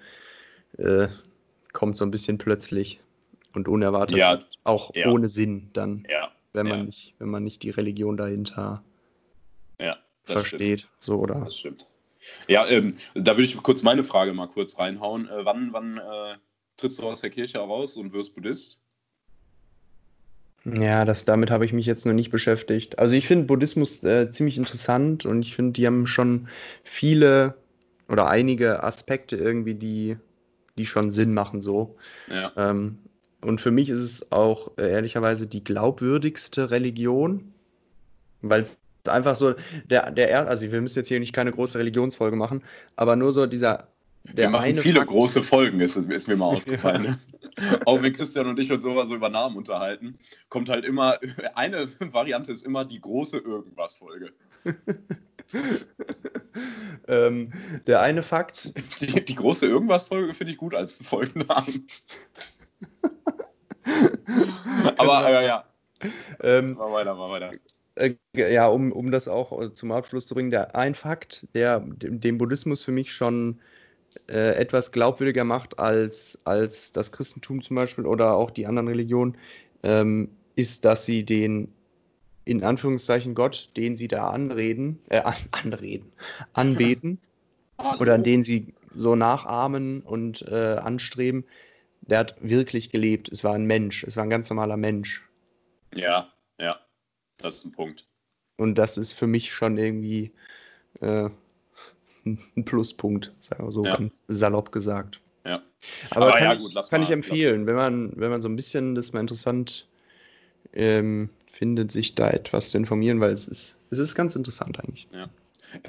[0.78, 1.08] äh,
[1.74, 3.00] kommt so ein bisschen plötzlich
[3.54, 5.10] und unerwartet, Ja, auch ja.
[5.10, 8.84] ohne Sinn dann ja, wenn man nicht, wenn man nicht die Religion dahinter
[10.28, 10.62] das stimmt.
[10.62, 10.88] versteht.
[11.00, 11.36] So oder?
[11.36, 11.88] Das stimmt.
[12.48, 15.28] Ja, ähm, da würde ich kurz meine Frage mal kurz reinhauen.
[15.30, 16.38] Äh, wann wann äh,
[16.78, 18.82] trittst du aus der Kirche heraus und wirst Buddhist?
[20.66, 23.00] Ja, das, damit habe ich mich jetzt noch nicht beschäftigt.
[23.00, 26.50] Also ich finde Buddhismus äh, ziemlich interessant und ich finde, die haben schon
[26.84, 27.56] viele
[28.10, 30.18] oder einige Aspekte irgendwie, die,
[30.78, 31.96] die schon Sinn machen so.
[32.28, 33.00] Ja, Ähm,
[33.42, 37.54] und für mich ist es auch äh, ehrlicherweise die glaubwürdigste Religion,
[38.42, 39.54] weil es einfach so,
[39.90, 42.64] der, der, er- also wir müssen jetzt hier nicht keine große Religionsfolge machen,
[42.96, 43.88] aber nur so dieser,
[44.24, 47.04] wir der machen eine viele Fakt- große Folgen, ist, ist mir mal aufgefallen.
[47.04, 47.20] ne?
[47.86, 50.16] Auch wenn Christian und ich uns sowas so über Namen unterhalten,
[50.50, 51.18] kommt halt immer,
[51.56, 54.32] eine Variante ist immer die große Irgendwas-Folge.
[57.08, 57.52] ähm,
[57.88, 61.88] der eine Fakt, Die, die große Irgendwas-Folge finde ich gut als Folgennamen.
[64.98, 65.64] Aber äh, ja,
[66.42, 67.52] ähm, mal weiter, mal weiter.
[67.98, 71.80] Äh, ja, um, um das auch äh, zum Abschluss zu bringen, der ein Fakt, der
[71.80, 73.60] dem Buddhismus für mich schon
[74.28, 79.38] äh, etwas glaubwürdiger macht als, als das Christentum zum Beispiel oder auch die anderen Religionen,
[79.84, 81.70] ähm, ist, dass sie den
[82.46, 86.12] in Anführungszeichen Gott, den sie da anreden, äh, an, anreden,
[86.54, 87.20] anbeten
[88.00, 91.46] oder an den sie so nachahmen und äh, anstreben,
[92.02, 93.30] der hat wirklich gelebt.
[93.30, 95.28] Es war ein Mensch, es war ein ganz normaler Mensch.
[95.94, 96.32] Ja,
[97.38, 98.08] das ist ein Punkt.
[98.58, 100.32] Und das ist für mich schon irgendwie
[101.02, 101.30] äh,
[102.26, 103.96] ein Pluspunkt, sagen wir so Ja.
[103.98, 105.20] ganz salopp gesagt.
[105.46, 105.62] Ja.
[106.12, 108.42] Aber, Aber kann, ja, ich, gut, lass kann mal- ich empfehlen, wenn man, wenn man
[108.42, 109.88] so ein bisschen das mal interessant
[110.74, 115.08] ähm, findet, sich da etwas zu informieren, weil es ist, es ist ganz interessant eigentlich.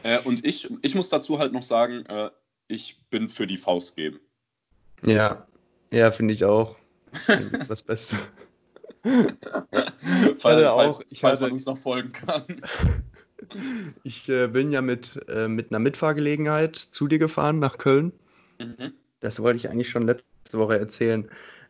[0.03, 2.31] Äh, und ich, ich muss dazu halt noch sagen, äh,
[2.69, 4.21] ich bin für die Faust geben.
[5.05, 5.47] Ja,
[5.91, 6.77] ja, finde ich auch.
[7.69, 8.17] das Beste.
[10.39, 12.45] Falls auch- ich falls hatte- man uns noch folgen kann.
[14.03, 18.13] Ich äh, bin ja mit, äh, mit einer Mitfahrgelegenheit zu dir gefahren nach Köln.
[18.59, 18.93] Mhm.
[19.21, 21.29] Das wollte ich eigentlich schon letzte Woche erzählen.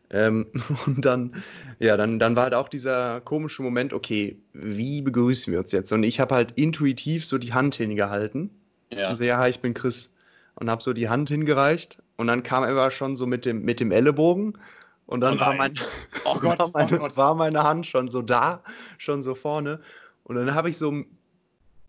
[0.09, 0.47] Ähm,
[0.87, 1.35] und dann,
[1.79, 5.93] ja, dann, dann war halt auch dieser komische Moment, okay, wie begrüßen wir uns jetzt?
[5.93, 8.49] Und ich habe halt intuitiv so die Hand hingehalten.
[8.91, 9.11] Ja.
[9.11, 10.11] Und so, ja, hi, ich bin Chris.
[10.55, 12.01] Und habe so die Hand hingereicht.
[12.17, 14.57] Und dann kam er schon so mit dem, mit dem Ellenbogen.
[15.09, 15.73] Und dann Oh war, mein,
[16.25, 17.17] Oh Gott, war, oh meine, Gott.
[17.17, 18.63] war meine Hand schon so da,
[18.99, 19.81] schon so vorne.
[20.23, 21.03] Und dann habe ich so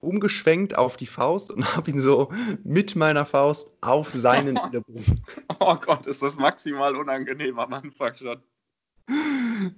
[0.01, 2.31] umgeschwenkt auf die Faust und habe ihn so
[2.65, 5.21] mit meiner Faust auf seinen Ellenbogen.
[5.59, 8.41] Oh Gott, ist das maximal unangenehm am Anfang schon.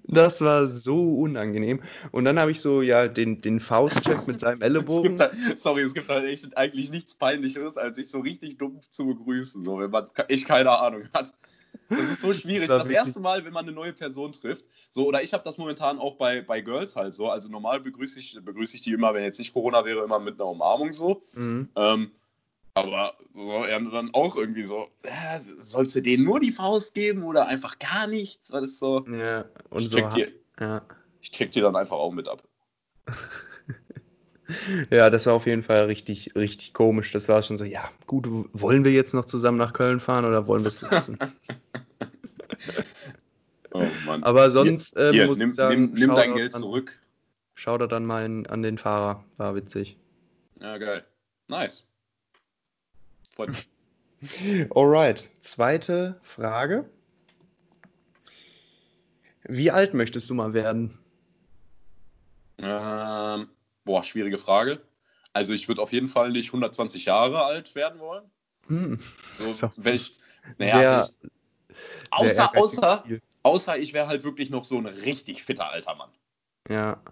[0.05, 1.83] Das war so unangenehm.
[2.13, 5.17] Und dann habe ich so ja den, den Faustcheck mit seinem Es Ellenbogen.
[5.17, 8.89] gibt halt, sorry, es gibt halt echt eigentlich nichts Peinlicheres, als sich so richtig dumpf
[8.89, 11.33] zu begrüßen, so wenn man echt keine Ahnung hat.
[11.89, 12.69] Das ist so schwierig.
[12.69, 15.59] Das, das erste Mal, wenn man eine neue Person trifft, so, oder ich habe das
[15.59, 17.29] momentan auch bei, bei Girls halt so.
[17.29, 20.41] Also normal begrüße ich, begrüße ich die immer, wenn jetzt nicht Corona wäre, immer mit
[20.41, 21.23] einer Umarmung so.
[21.35, 21.69] Mhm.
[21.77, 22.13] Ähm,
[22.75, 27.23] aber so, ja, dann auch irgendwie so, äh, sollst du denen nur die Faust geben
[27.23, 28.49] oder einfach gar nichts?
[28.49, 29.07] Das ist so.
[29.09, 29.99] Ja, und ich so.
[29.99, 30.29] Check die,
[30.61, 30.83] ja.
[31.21, 32.43] Ich check die dann einfach auch mit ab.
[34.91, 37.13] ja, das war auf jeden Fall richtig, richtig komisch.
[37.13, 40.47] Das war schon so, ja, gut, wollen wir jetzt noch zusammen nach Köln fahren oder
[40.47, 41.19] wollen wir es lassen?
[43.73, 44.23] oh Mann.
[44.23, 47.01] Aber sonst hier, ähm, hier, muss nimm, ich sagen, nimm, nimm dein Geld an, zurück.
[47.55, 49.97] Schau da dann mal in, an den Fahrer, war witzig.
[50.61, 51.05] Ja, geil.
[51.49, 51.87] Nice.
[53.35, 53.69] Freut mich.
[54.71, 56.89] Alright, zweite Frage.
[59.45, 60.99] Wie alt möchtest du mal werden?
[62.59, 63.49] Ähm,
[63.85, 64.81] boah, schwierige Frage.
[65.33, 68.25] Also ich würde auf jeden Fall nicht 120 Jahre alt werden wollen.
[68.67, 68.99] Hm.
[69.37, 69.73] So, so.
[69.77, 70.17] wenn ich,
[70.59, 71.11] naja, sehr,
[72.11, 73.05] außer, sehr außer,
[73.43, 76.11] außer ich wäre halt wirklich noch so ein richtig fitter alter Mann.
[76.69, 77.03] Ja.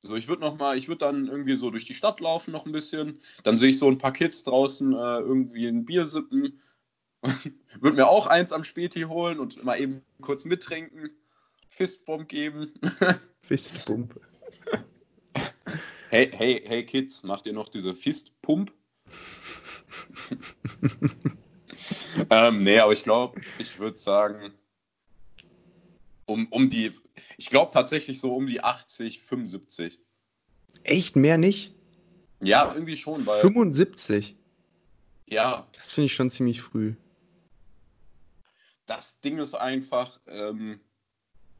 [0.00, 2.66] So, ich würde noch mal, ich würde dann irgendwie so durch die Stadt laufen noch
[2.66, 3.20] ein bisschen.
[3.44, 6.60] Dann sehe ich so ein paar Kids draußen äh, irgendwie ein Bier sippen.
[7.80, 11.10] würde mir auch eins am Späti holen und mal eben kurz mittrinken.
[11.68, 12.72] Fistbomb geben.
[13.42, 14.14] Fistbomb.
[16.12, 18.70] Hey, hey, hey Kids, macht ihr noch diese Fistpump?
[22.28, 24.52] ähm, nee, aber ich glaube, ich würde sagen,
[26.26, 26.90] um, um die,
[27.38, 30.00] ich glaube tatsächlich so um die 80, 75.
[30.82, 31.74] Echt mehr nicht?
[32.42, 33.40] Ja, irgendwie schon, weil.
[33.40, 34.36] 75?
[35.24, 35.66] Ja.
[35.72, 36.94] Das finde ich schon ziemlich früh.
[38.84, 40.78] Das Ding ist einfach, ähm,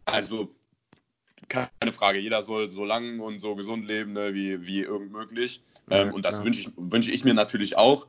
[0.05, 0.55] also
[1.49, 5.63] keine Frage, jeder soll so lang und so gesund leben, ne, wie, wie irgend möglich.
[5.91, 8.07] Ja, ähm, und das wünsche ich, wünsch ich mir natürlich auch.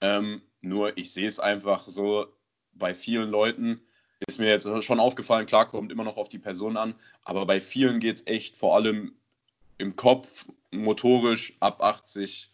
[0.00, 2.26] Ähm, nur ich sehe es einfach so
[2.72, 3.80] bei vielen Leuten,
[4.26, 7.60] ist mir jetzt schon aufgefallen, klar, kommt immer noch auf die Person an, aber bei
[7.60, 9.14] vielen geht es echt vor allem
[9.78, 12.50] im Kopf, motorisch ab 80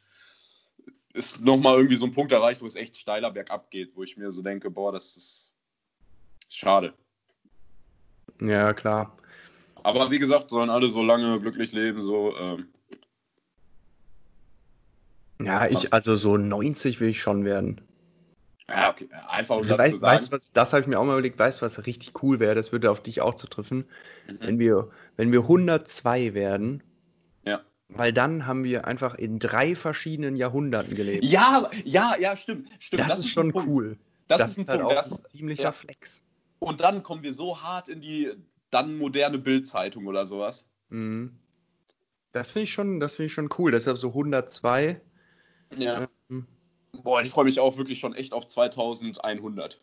[1.16, 4.16] ist nochmal irgendwie so ein Punkt erreicht, wo es echt steiler bergab geht, wo ich
[4.16, 5.54] mir so denke, boah, das ist
[6.48, 6.92] schade.
[8.40, 9.16] Ja, klar.
[9.86, 12.36] Aber wie gesagt, sollen alle so lange glücklich leben, so.
[12.36, 12.66] Ähm,
[15.40, 17.80] ja, ich, also so 90 will ich schon werden.
[18.68, 19.08] Ja, okay.
[19.28, 20.12] Einfach um also das weißt, zu sagen.
[20.16, 21.38] Weißt, was, das habe ich mir auch mal überlegt.
[21.38, 22.56] Weißt du, was richtig cool wäre?
[22.56, 23.84] Das würde auf dich auch zutreffen.
[24.26, 24.38] Mhm.
[24.40, 26.82] Wenn, wir, wenn wir 102 werden.
[27.44, 27.60] Ja.
[27.88, 31.24] Weil dann haben wir einfach in drei verschiedenen Jahrhunderten gelebt.
[31.24, 32.70] Ja, ja, ja, stimmt.
[32.80, 33.02] stimmt.
[33.02, 33.98] Das, das ist, ist schon cool.
[34.26, 34.96] Das, das, ist ein halt Punkt.
[34.96, 35.70] Das ist ein ziemlicher ja.
[35.70, 36.22] Flex.
[36.58, 38.32] Und dann kommen wir so hart in die
[38.70, 40.70] dann moderne Bildzeitung oder sowas.
[40.88, 41.38] Mhm.
[42.32, 43.70] Das finde ich, schon, find ich schon cool.
[43.70, 45.00] Deshalb so 102.
[45.76, 46.08] Ja.
[46.30, 46.46] Ähm,
[47.02, 49.80] Boah, ich freue mich auch wirklich schon echt auf 2100.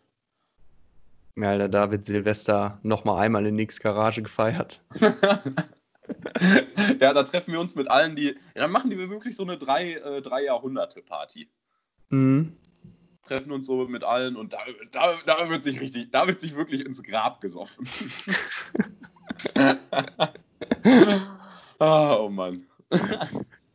[1.36, 4.82] Ja, Alter, da wird Silvester nochmal einmal in Nix Garage gefeiert.
[7.00, 8.36] ja, da treffen wir uns mit allen, die.
[8.56, 11.50] Ja, dann machen die wirklich so eine drei, äh, drei Jahrhunderte-Party.
[12.10, 12.56] Mhm.
[13.24, 14.60] Treffen uns so mit allen und da,
[14.92, 17.88] da, da wird sich richtig, da wird sich wirklich ins Grab gesoffen.
[21.80, 22.66] ah, oh Mann.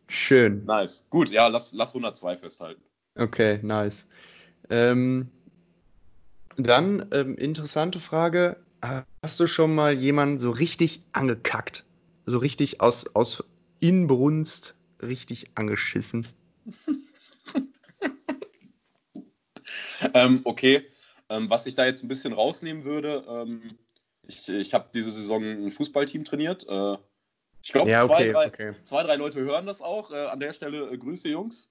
[0.08, 0.64] Schön.
[0.64, 1.06] Nice.
[1.10, 2.82] Gut, ja, lass, lass 102 festhalten.
[3.14, 4.06] Okay, nice.
[4.70, 5.30] Ähm,
[6.56, 8.56] dann, ähm, interessante Frage.
[9.22, 11.84] Hast du schon mal jemanden so richtig angekackt?
[12.26, 13.44] So richtig aus, aus
[13.80, 16.26] Inbrunst richtig angeschissen?
[20.14, 20.86] ähm, okay.
[21.30, 23.78] Ähm, was ich da jetzt ein bisschen rausnehmen würde, ähm,
[24.26, 26.66] ich, ich habe diese Saison ein Fußballteam trainiert.
[26.68, 26.96] Äh,
[27.62, 28.72] ich glaube, ja, okay, zwei, drei, okay.
[28.84, 30.10] zwei, drei Leute hören das auch.
[30.10, 31.68] Äh, an der Stelle äh, Grüße, Jungs.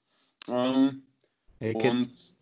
[0.47, 1.03] Ähm,
[1.59, 2.35] hey, und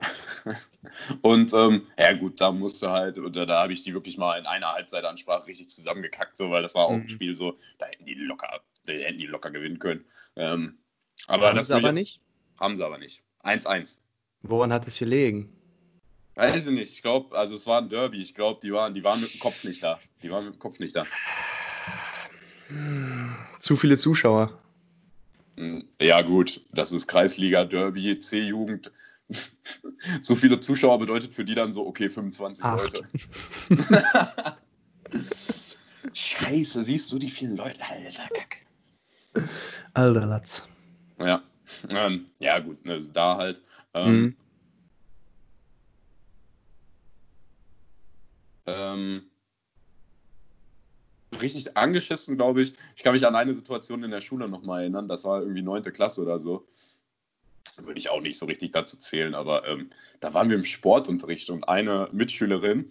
[1.22, 4.46] und ähm, ja gut, da musste halt, oder da habe ich die wirklich mal in
[4.46, 7.02] einer Halbzeitansprache richtig zusammengekackt, so, weil das war auch mhm.
[7.02, 10.04] ein Spiel so, da hätten die locker, da hätten die locker gewinnen können.
[10.36, 10.78] Ähm,
[11.26, 12.20] aber haben das sie aber jetzt, nicht?
[12.58, 13.22] Haben sie aber nicht.
[13.42, 13.98] 1-1.
[14.42, 15.52] Woran hat es gelegen?
[16.34, 16.92] Weiß ich nicht.
[16.92, 18.20] Ich glaube, also es war ein Derby.
[18.20, 19.98] Ich glaube, die waren, die waren mit dem Kopf nicht da.
[20.22, 21.06] Die waren mit dem Kopf nicht da.
[23.60, 24.58] Zu viele Zuschauer.
[25.56, 26.60] Hm, ja, gut.
[26.72, 28.92] Das ist Kreisliga, Derby, C-Jugend.
[30.22, 32.78] so viele Zuschauer bedeutet für die dann so, okay, 25 Acht.
[32.82, 33.08] Leute.
[36.12, 37.80] Scheiße, siehst du die vielen Leute?
[37.82, 38.66] Alter, Kack.
[39.94, 40.68] Alter Latz.
[41.18, 41.42] Ja.
[41.90, 43.62] Ähm, ja, gut, ne, da halt.
[43.96, 44.36] Ähm, mhm.
[48.66, 49.30] ähm,
[51.40, 52.74] richtig angeschissen, glaube ich.
[52.94, 55.08] Ich kann mich an eine Situation in der Schule nochmal erinnern.
[55.08, 56.68] Das war irgendwie neunte Klasse oder so.
[57.78, 61.50] würde ich auch nicht so richtig dazu zählen, aber ähm, da waren wir im Sportunterricht
[61.50, 62.90] und eine Mitschülerin,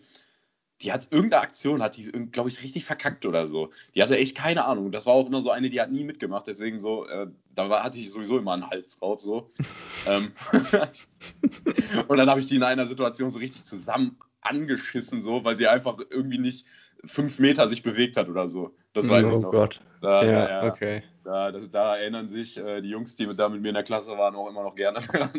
[0.81, 3.69] die hat irgendeine Aktion, hat die, glaube ich, richtig verkackt oder so.
[3.95, 4.91] Die hatte echt keine Ahnung.
[4.91, 7.83] Das war auch immer so eine, die hat nie mitgemacht, deswegen so, äh, da war,
[7.83, 9.49] hatte ich sowieso immer einen Hals drauf, so.
[10.07, 10.31] ähm,
[12.07, 15.67] und dann habe ich die in einer Situation so richtig zusammen angeschissen, so, weil sie
[15.67, 16.65] einfach irgendwie nicht
[17.03, 18.75] fünf Meter sich bewegt hat oder so.
[18.93, 19.51] Das weiß oh ich noch.
[19.51, 19.81] Gott.
[20.01, 21.03] Da, ja, ja, okay.
[21.23, 24.17] Da, da, da, erinnern sich äh, die Jungs, die da mit mir in der Klasse
[24.17, 25.31] waren, auch immer noch gerne dran.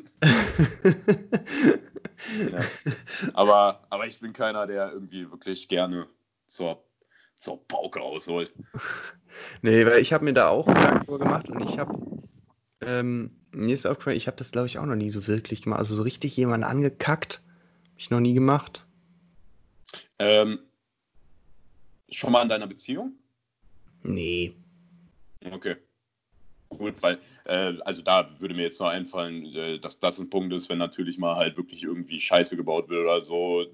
[2.51, 2.61] Ja.
[3.35, 6.07] aber, aber ich bin keiner, der irgendwie wirklich gerne
[6.47, 6.83] zur,
[7.39, 8.55] zur Pauke ausholt.
[9.63, 11.99] Nee, weil ich habe mir da auch Gedanken gemacht und ich habe
[12.81, 15.79] ähm, mir ist aufgefallen, ich habe das glaube ich auch noch nie so wirklich gemacht.
[15.79, 17.43] Also so richtig jemanden angekackt,
[17.91, 18.85] habe ich noch nie gemacht.
[20.19, 20.61] Ähm,
[22.09, 23.15] schon mal in deiner Beziehung?
[24.03, 24.57] Nee.
[25.51, 25.77] Okay.
[26.79, 30.53] Gut, weil, äh, also da würde mir jetzt noch einfallen, äh, dass das ein Punkt
[30.53, 33.67] ist, wenn natürlich mal halt wirklich irgendwie Scheiße gebaut wird oder so.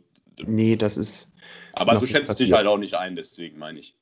[0.45, 1.31] Nee, das ist.
[1.73, 3.95] Aber so schätzt dich halt auch nicht ein, deswegen meine ich.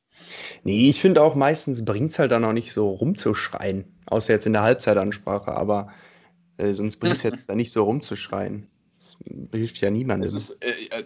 [0.65, 3.85] Nee, ich finde auch meistens bringt es halt dann auch nicht so rumzuschreien.
[4.07, 5.93] Außer jetzt in der Halbzeitansprache, aber
[6.57, 8.67] äh, sonst bringt es jetzt da nicht so rumzuschreien.
[8.99, 9.17] Das
[9.53, 10.27] hilft ja niemandem.
[10.27, 11.05] Es ist, äh, äh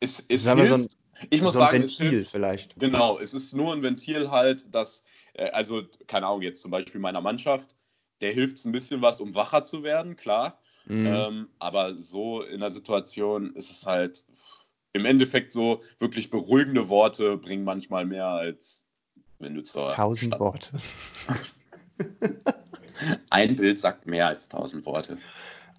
[0.00, 0.88] es, es hilft, so ein,
[1.30, 2.78] ich muss so sagen, Ventil hilft, vielleicht.
[2.78, 5.04] Genau, es ist nur ein Ventil halt, dass,
[5.44, 7.76] also, keine Ahnung, jetzt zum Beispiel meiner Mannschaft,
[8.20, 10.58] der hilft es ein bisschen was, um wacher zu werden, klar.
[10.86, 11.06] Mhm.
[11.06, 14.24] Ähm, aber so in der Situation ist es halt
[14.92, 18.86] im Endeffekt so, wirklich beruhigende Worte bringen manchmal mehr als
[19.38, 19.92] wenn du zur.
[19.92, 20.70] Tausend Stadt Worte.
[23.28, 25.18] Ein Bild sagt mehr als tausend Worte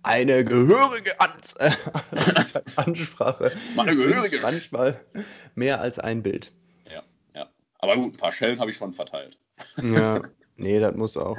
[0.08, 1.72] eine gehörige Ans äh,
[2.76, 3.52] Ansprache.
[3.76, 4.40] Meine gehörige.
[4.40, 5.00] Manchmal
[5.56, 6.52] mehr als ein Bild.
[6.90, 7.04] Ja,
[7.36, 7.50] ja.
[7.80, 9.38] Aber gut, ein paar Schellen habe ich schon verteilt.
[9.82, 10.22] Ja,
[10.58, 11.38] nee, das muss auch.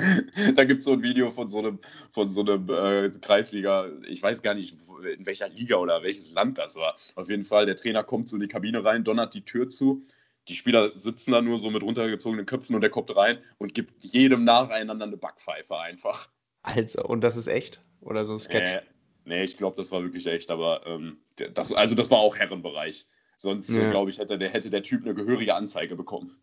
[0.55, 1.79] da gibt es so ein Video von so einem,
[2.11, 4.77] von so einem äh, Kreisliga, ich weiß gar nicht,
[5.17, 6.97] in welcher Liga oder welches Land das war.
[7.17, 10.05] Auf jeden Fall, der Trainer kommt so in die Kabine rein, donnert die Tür zu.
[10.49, 14.05] Die Spieler sitzen da nur so mit runtergezogenen Köpfen und der kommt rein und gibt
[14.05, 16.31] jedem nacheinander eine Backpfeife einfach.
[16.63, 17.81] Also, und das ist echt?
[18.01, 18.75] Oder so ein Sketch?
[18.75, 18.83] Äh,
[19.25, 21.19] nee, ich glaube, das war wirklich echt, aber ähm,
[21.55, 23.07] das, also das war auch Herrenbereich.
[23.37, 23.91] Sonst, ja.
[23.91, 26.37] glaube ich, hätte der, hätte der Typ eine gehörige Anzeige bekommen.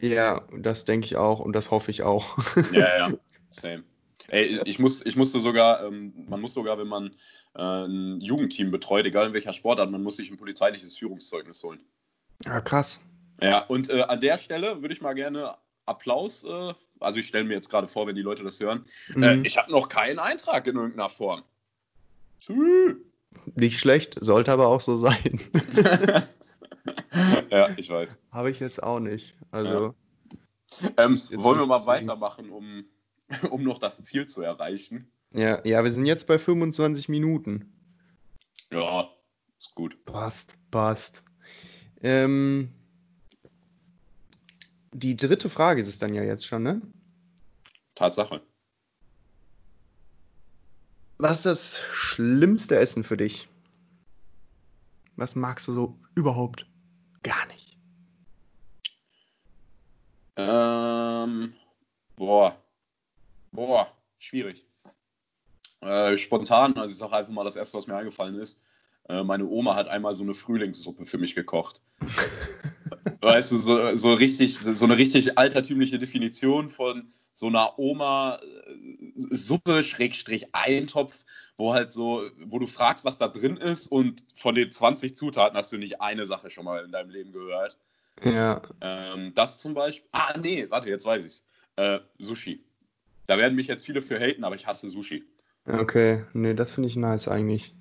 [0.00, 2.38] Ja, das denke ich auch und das hoffe ich auch.
[2.72, 3.12] ja, ja,
[3.50, 3.84] same.
[4.28, 7.12] Ey, ich, muss, ich musste sogar, ähm, man muss sogar, wenn man
[7.54, 11.80] äh, ein Jugendteam betreut, egal in welcher Sportart, man muss sich ein polizeiliches Führungszeugnis holen.
[12.44, 13.00] Ja, krass.
[13.40, 15.54] Ja, und äh, an der Stelle würde ich mal gerne
[15.86, 16.44] Applaus.
[16.44, 18.84] Äh, also ich stelle mir jetzt gerade vor, wenn die Leute das hören.
[19.14, 19.22] Mhm.
[19.22, 21.42] Äh, ich habe noch keinen Eintrag in irgendeiner Form.
[22.40, 22.96] Tschüss.
[23.54, 25.40] Nicht schlecht, sollte aber auch so sein.
[27.50, 28.18] ja, ich weiß.
[28.30, 29.36] Habe ich jetzt auch nicht.
[29.50, 29.94] Also.
[30.80, 30.90] Ja.
[30.96, 32.84] Ähm, wollen wir mal weitermachen, um,
[33.50, 35.10] um noch das Ziel zu erreichen?
[35.32, 37.72] Ja, ja, wir sind jetzt bei 25 Minuten.
[38.72, 39.08] Ja,
[39.58, 40.04] ist gut.
[40.04, 41.22] Passt, passt.
[42.02, 42.72] Ähm,
[44.92, 46.82] die dritte Frage ist es dann ja jetzt schon, ne?
[47.94, 48.42] Tatsache.
[51.18, 53.48] Was ist das schlimmste Essen für dich?
[55.16, 56.66] Was magst du so überhaupt
[57.26, 57.76] gar nicht?
[60.36, 61.54] Ähm,
[62.14, 62.56] boah.
[63.52, 64.66] Boah, schwierig.
[65.80, 68.60] Äh, spontan, also ich sage einfach mal das erste, was mir eingefallen ist.
[69.08, 71.82] Äh, meine Oma hat einmal so eine Frühlingssuppe für mich gekocht.
[73.20, 79.12] weißt du, so, so, richtig, so eine richtig altertümliche Definition von so einer Oma äh,
[79.16, 81.24] Suppe, Schrägstrich, Eintopf,
[81.56, 85.56] wo halt so, wo du fragst, was da drin ist und von den 20 Zutaten
[85.56, 87.78] hast du nicht eine Sache schon mal in deinem Leben gehört.
[88.22, 88.62] Ja.
[88.80, 90.08] Ähm, das zum Beispiel.
[90.12, 91.44] Ah, nee, warte, jetzt weiß ich's.
[91.76, 92.64] Äh, Sushi.
[93.26, 95.24] Da werden mich jetzt viele für haten, aber ich hasse Sushi.
[95.66, 97.74] Okay, nee, das finde ich nice eigentlich.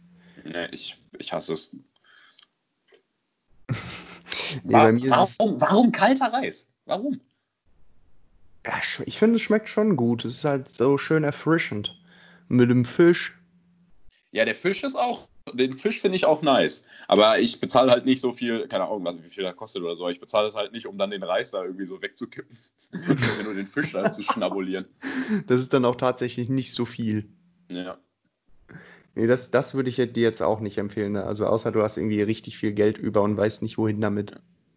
[0.44, 1.76] Nee, ich, ich hasse es.
[4.64, 6.70] Nee, warum, warum, warum kalter Reis?
[6.86, 7.20] Warum?
[8.66, 8.74] Ja,
[9.06, 10.26] ich finde, es schmeckt schon gut.
[10.26, 11.96] Es ist halt so schön erfrischend.
[12.48, 13.38] Mit dem Fisch.
[14.32, 16.86] Ja, der Fisch ist auch, den Fisch finde ich auch nice.
[17.08, 20.10] Aber ich bezahle halt nicht so viel, keine Ahnung, wie viel das kostet oder so.
[20.10, 22.58] Ich bezahle es halt nicht, um dann den Reis da irgendwie so wegzukippen.
[23.44, 24.86] nur den Fisch da zu schnabulieren.
[25.48, 27.30] Das ist dann auch tatsächlich nicht so viel.
[27.70, 27.98] Ja.
[29.16, 31.14] Nee, das, das würde ich dir jetzt auch nicht empfehlen.
[31.14, 31.24] Ne?
[31.24, 34.34] Also außer du hast irgendwie richtig viel Geld über und weißt nicht, wohin damit.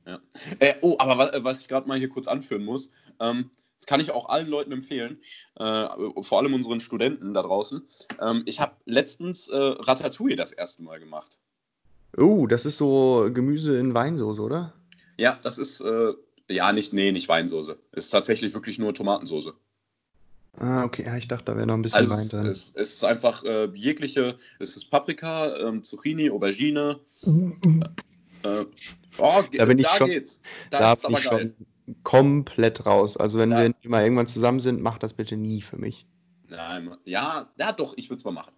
[0.06, 0.20] Ja.
[0.60, 3.50] Äh, oh, aber was, was ich gerade mal hier kurz anführen muss, ähm,
[3.86, 5.18] kann ich auch allen Leuten empfehlen,
[5.56, 5.86] äh,
[6.20, 7.82] vor allem unseren Studenten da draußen.
[8.20, 11.40] Ähm, ich habe letztens äh, Ratatouille das erste Mal gemacht.
[12.16, 14.72] Oh, das ist so Gemüse in Weinsoße, oder?
[15.16, 16.12] Ja, das ist, äh,
[16.48, 17.76] ja, nicht, nee, nicht Weinsoße.
[17.92, 19.54] Ist tatsächlich wirklich nur Tomatensoße.
[20.60, 23.04] Ah, okay, ja, ich dachte, da wäre noch ein bisschen Also Wein es, es, ist
[23.04, 26.98] einfach äh, jegliche, es ist Paprika, ähm, Zucchini, Aubergine.
[28.42, 28.64] Äh,
[29.18, 30.40] oh, Da bin ich da schon- geht's.
[30.70, 31.54] Da, Da ist aber ich geil.
[31.86, 33.16] schon komplett raus.
[33.16, 33.58] Also wenn Ja.
[33.62, 36.06] wir mal irgendwann zusammen sind, mach das bitte nie für mich.
[36.48, 38.52] Nein, ja, ja, doch, ich würde es mal machen.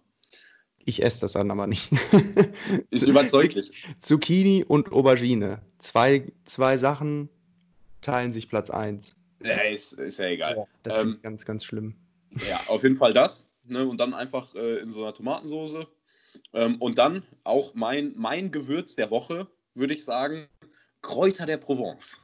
[0.83, 1.89] Ich esse das dann aber nicht.
[2.89, 3.85] Ich überzeug dich.
[3.99, 5.61] Zucchini und Aubergine.
[5.79, 7.29] Zwei, zwei Sachen
[8.01, 9.13] teilen sich Platz 1.
[9.43, 10.67] Ja, ist, ist ja egal.
[10.83, 11.95] Das Ähm, finde ich ganz, ganz schlimm.
[12.49, 13.49] Ja, auf jeden Fall das.
[13.63, 13.85] Ne?
[13.85, 15.87] Und dann einfach äh, in so einer Tomatensoße.
[16.53, 20.47] Ähm, und dann auch mein, mein Gewürz der Woche, würde ich sagen,
[21.01, 22.17] Kräuter der Provence.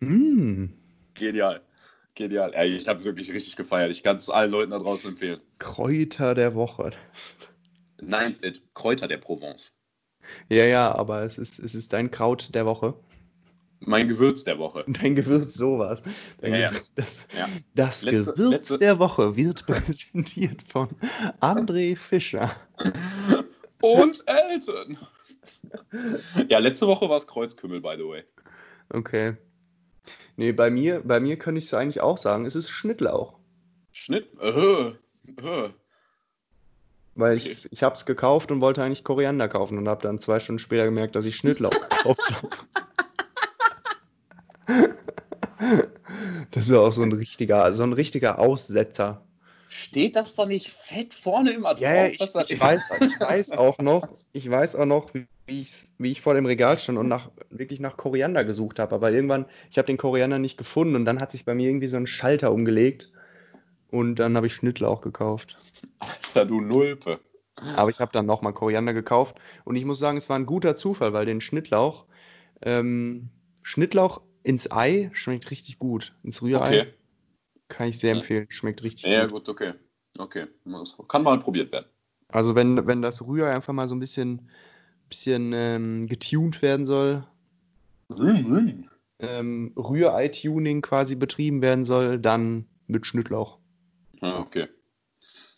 [0.00, 0.66] Mm,
[1.14, 1.60] Genial.
[2.14, 2.52] Genial.
[2.54, 3.90] Ey, ich habe es wirklich richtig gefeiert.
[3.90, 5.40] Ich kann es allen Leuten da draußen empfehlen.
[5.58, 6.90] Kräuter der Woche.
[8.00, 9.76] Nein, äh, Kräuter der Provence.
[10.48, 12.94] Ja, ja, aber es ist, es ist dein Kraut der Woche.
[13.80, 14.84] Mein Gewürz der Woche.
[14.88, 16.02] Dein Gewürz sowas.
[16.40, 16.68] Dein Ja.
[16.68, 17.48] Gewürz, das Ja.
[17.74, 20.88] das Letzte- Gewürz letzte- der Woche wird präsentiert von
[21.40, 22.54] André Fischer.
[23.80, 24.98] Und Elton.
[26.48, 28.24] ja, letzte Woche war es Kreuzkümmel, by the way.
[28.92, 29.36] Okay.
[30.36, 32.44] Nee, bei mir, bei mir könnte ich es eigentlich auch sagen.
[32.44, 33.38] Es ist Schnittlauch.
[33.92, 34.28] Schnitt.
[34.40, 35.70] Äh, äh.
[37.14, 37.48] Weil Okay.
[37.50, 40.58] ich, ich habe es gekauft und wollte eigentlich Koriander kaufen und habe dann zwei Stunden
[40.58, 42.48] später gemerkt, dass ich Schnittlauch gekauft habe.
[46.50, 49.22] Das ist auch so ein richtiger, so ein richtiger Aussetzer.
[49.68, 51.82] Steht das da nicht fett vorne immer drauf?
[51.82, 55.88] Ja, ja, ich, ich, weiß, ich weiß auch noch, ich weiß auch noch, wie, ich's-
[55.98, 58.94] wie ich vor dem Regal stand und nach, wirklich nach Koriander gesucht habe.
[58.94, 61.88] Aber irgendwann, ich habe den Koriander nicht gefunden und dann hat sich bei mir irgendwie
[61.88, 63.10] so ein Schalter umgelegt
[63.90, 65.56] und dann habe ich Schnittlauch gekauft.
[65.98, 67.20] Alter, du Nulpe.
[67.76, 70.76] Aber ich habe dann nochmal Koriander gekauft und ich muss sagen, es war ein guter
[70.76, 72.06] Zufall, weil den Schnittlauch,
[72.62, 73.30] ähm,
[73.62, 76.12] Schnittlauch ins Ei schmeckt richtig gut.
[76.24, 76.94] Ins Rührei Okay.
[77.68, 78.16] kann ich sehr Ja.
[78.16, 79.32] empfehlen, schmeckt richtig Ja, gut.
[79.32, 79.74] gut, okay.
[80.18, 80.48] Okay.
[81.06, 81.86] Kann mal probiert werden.
[82.28, 84.50] Also wenn, wenn das Rührei einfach mal so ein bisschen,
[85.08, 87.24] bisschen ähm, getuned werden soll,
[89.20, 93.60] ähm, Rührei-Tuning quasi betrieben werden soll, dann mit Schnittlauch.
[94.20, 94.66] Ja, okay.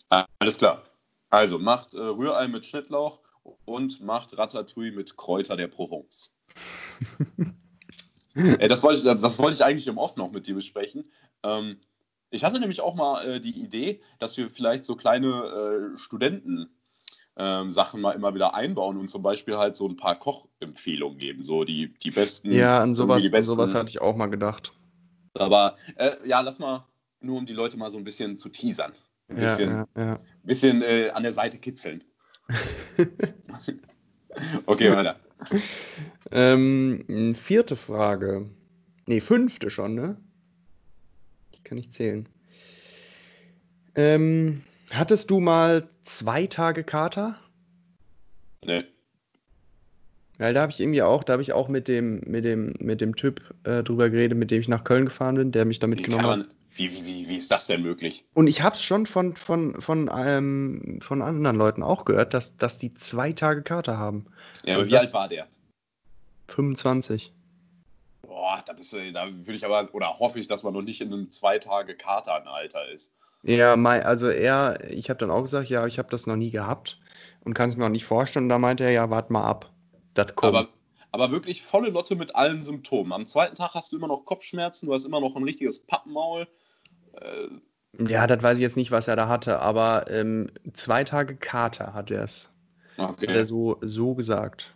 [0.09, 0.83] Ah, Alles klar.
[1.29, 3.21] Also macht äh, Rührei mit Schnittlauch
[3.65, 6.35] und macht Ratatouille mit Kräuter der Provence.
[8.35, 11.11] Ey, das, wollte ich, das wollte ich eigentlich im Off noch mit dir besprechen.
[11.43, 11.77] Ähm,
[12.29, 16.69] ich hatte nämlich auch mal äh, die Idee, dass wir vielleicht so kleine äh, Studenten.
[17.35, 21.41] Ähm, Sachen mal immer wieder einbauen und zum Beispiel halt so ein paar Kochempfehlungen geben,
[21.41, 22.51] so die, die besten.
[22.51, 24.71] Ja, an sowas, die an besten, sowas hatte ich auch mal gedacht.
[25.33, 26.85] Aber äh, ja, lass mal,
[27.21, 28.93] nur um die Leute mal so ein bisschen zu teasern.
[29.29, 30.15] Ein Ja, bisschen, ja, ja.
[30.43, 32.03] bisschen äh, an der Seite kitzeln.
[34.67, 35.19] okay, weiter.
[36.33, 38.49] Ähm, vierte Frage.
[39.05, 40.17] Nee, fünfte schon, ne?
[41.51, 42.27] Ich kann nicht zählen.
[43.95, 47.37] Ähm, hattest du mal zwei Tage Kater?
[48.65, 48.83] Nee.
[50.39, 52.99] Weil da habe ich irgendwie auch, da habe ich auch mit dem, mit dem, mit
[52.99, 55.85] dem Typ äh, drüber geredet, mit dem ich nach Köln gefahren bin, der mich da
[55.85, 56.47] mitgenommen hat.
[56.73, 58.25] wie, wie, wie, wie ist das denn möglich?
[58.33, 62.57] Und ich habe es schon von, von, von, ähm, von anderen Leuten auch gehört, dass,
[62.57, 64.25] dass die zwei Tage Kater haben.
[64.65, 65.47] Ja, aber Also wie alt war der?
[66.47, 67.33] 25.
[68.21, 71.01] Boah, da, bist du, da würde ich aber, oder hoffe ich, dass man noch nicht
[71.01, 73.13] in einem zwei Tage Kater-Alter ist.
[73.43, 76.51] Ja, mei- also er, ich habe dann auch gesagt, ja, ich habe das noch nie
[76.51, 76.99] gehabt
[77.43, 78.45] und kann es mir auch nicht vorstellen.
[78.45, 79.71] Und da meinte er, ja, warte mal ab.
[80.13, 80.55] Das kommt.
[80.55, 80.69] Aber,
[81.11, 83.11] aber wirklich volle Lotte mit allen Symptomen.
[83.11, 86.47] Am zweiten Tag hast du immer noch Kopfschmerzen, du hast immer noch ein richtiges Pappenmaul.
[87.19, 87.49] Äh,
[88.07, 91.93] ja, das weiß ich jetzt nicht, was er da hatte, aber ähm, zwei Tage Kater
[91.93, 92.49] hat er es.
[92.97, 93.45] Hat er okay.
[93.45, 94.72] so, so gesagt.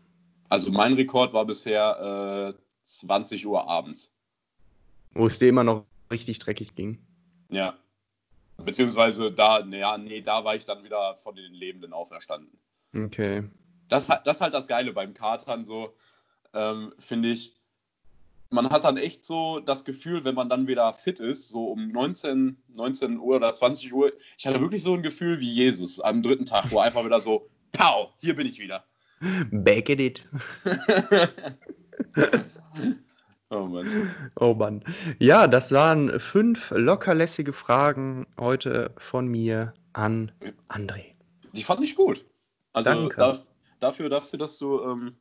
[0.50, 4.14] Also mein Rekord war bisher äh, 20 Uhr abends.
[5.14, 7.00] Wo es dir immer noch richtig dreckig ging.
[7.50, 7.78] Ja.
[8.58, 12.58] Beziehungsweise da, naja, nee, da war ich dann wieder von den Lebenden auferstanden.
[12.96, 13.44] Okay.
[13.90, 15.94] Das, das ist halt das Geile beim Katern, so,
[16.54, 17.56] ähm, finde ich.
[18.50, 21.90] Man hat dann echt so das Gefühl, wenn man dann wieder fit ist, so um
[21.90, 26.22] 19, 19 Uhr oder 20 Uhr, ich hatte wirklich so ein Gefühl wie Jesus am
[26.24, 28.86] dritten Tag, wo einfach wieder so, pow, hier bin ich wieder.
[29.52, 30.26] Back at it.
[33.50, 33.88] Oh Mann.
[34.36, 34.84] Oh Mann.
[35.20, 40.32] Ja, das waren fünf lockerlässige Fragen heute von mir an
[40.68, 41.14] André.
[41.54, 42.26] Die fand ich gut.
[42.74, 43.16] Also Danke.
[43.16, 43.38] da,
[43.80, 45.16] dafür, dafür, dass du ähm,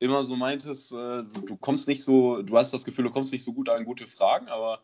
[0.00, 3.44] immer so meintest, äh, du kommst nicht so, du hast das Gefühl, du kommst nicht
[3.44, 4.82] so gut an gute Fragen, aber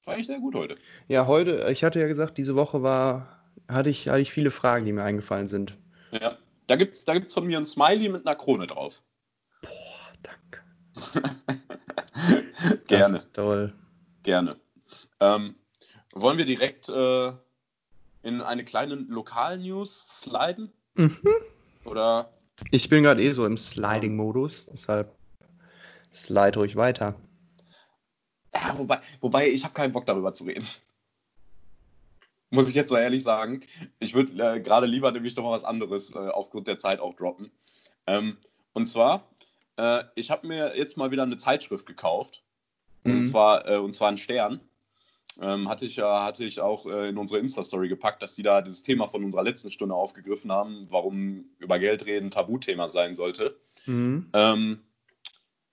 [0.00, 0.76] fand ich sehr gut heute.
[1.08, 4.84] Ja, heute, ich hatte ja gesagt, diese Woche war, hatte ich, hatte ich viele Fragen,
[4.84, 5.78] die mir eingefallen sind.
[6.10, 6.36] Ja.
[6.72, 9.02] Da gibt es da gibt's von mir ein Smiley mit einer Krone drauf.
[9.60, 10.62] Boah, danke.
[12.86, 13.74] Gerne, Das ist toll.
[14.22, 14.56] gerne.
[15.20, 15.54] Ähm,
[16.14, 17.30] Wollen wir direkt äh,
[18.22, 20.72] in eine kleine Lokal-News sliden?
[20.94, 21.18] Mhm.
[21.84, 22.32] Oder?
[22.70, 25.14] Ich bin gerade eh so im Sliding-Modus, deshalb
[26.14, 27.14] slide ruhig weiter.
[28.54, 30.66] Ja, wobei, wobei ich habe keinen Bock darüber zu reden.
[32.52, 33.62] Muss ich jetzt so ehrlich sagen.
[33.98, 37.14] Ich würde äh, gerade lieber nämlich doch mal was anderes äh, aufgrund der Zeit auch
[37.14, 37.50] droppen.
[38.06, 38.36] Ähm,
[38.74, 39.28] und zwar,
[39.78, 42.42] äh, ich habe mir jetzt mal wieder eine Zeitschrift gekauft.
[43.04, 43.24] Und, Mhm.
[43.24, 44.60] zwar, äh, und zwar einen Stern.
[45.40, 48.82] Ähm, hatte ich hatte ich auch äh, in unsere Insta-Story gepackt, dass die da dieses
[48.82, 53.56] Thema von unserer letzten Stunde aufgegriffen haben, warum über Geld reden Tabuthema sein sollte.
[53.86, 54.28] Mhm.
[54.34, 54.82] Ähm,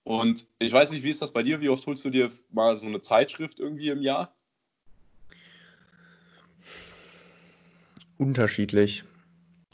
[0.02, 1.60] und ich weiß nicht, wie ist das bei dir?
[1.60, 4.34] Wie oft holst du dir mal so eine Zeitschrift irgendwie im Jahr?
[8.20, 9.04] Unterschiedlich.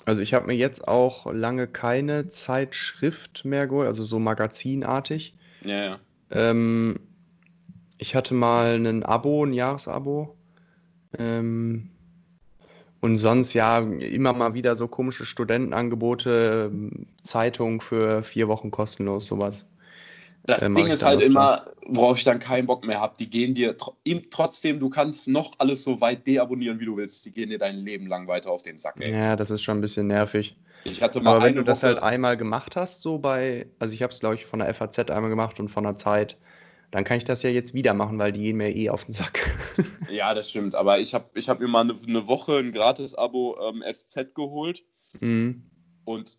[0.05, 5.34] Also ich habe mir jetzt auch lange keine Zeitschrift mehr geholt, also so magazinartig.
[5.64, 6.01] Ja, ja.
[6.30, 7.01] Ähm,
[7.99, 10.36] ich hatte mal ein Abo, ein Jahresabo.
[11.18, 11.90] Ähm,
[13.01, 16.70] und sonst ja immer mal wieder so komische Studentenangebote,
[17.24, 19.66] Zeitung für vier Wochen kostenlos, sowas.
[20.47, 23.14] Das Äh, Ding ist halt immer, worauf ich dann keinen Bock mehr habe.
[23.18, 26.97] Die gehen dir tr ihm- trotzdem, du kannst noch alles so weit deabonnieren, wie du
[26.97, 27.24] willst.
[27.26, 29.12] Die gehen dir dein Leben lang weiter auf den Sack, ey.
[29.12, 30.57] Ja, das ist schon ein bisschen nervig.
[30.84, 33.92] Ich hatte mal Aber wenn du das Woche, halt einmal gemacht hast, so bei, also
[33.92, 36.36] ich habe es glaube ich von der FAZ einmal gemacht und von der Zeit,
[36.92, 39.12] dann kann ich das ja jetzt wieder machen, weil die gehen mir eh auf den
[39.12, 39.40] Sack.
[40.09, 40.76] Ja, das stimmt.
[40.76, 44.84] Aber ich habe ich hab mir mal eine, eine Woche ein Gratis-Abo ähm, SZ geholt
[45.20, 45.64] Mhm.
[46.05, 46.38] und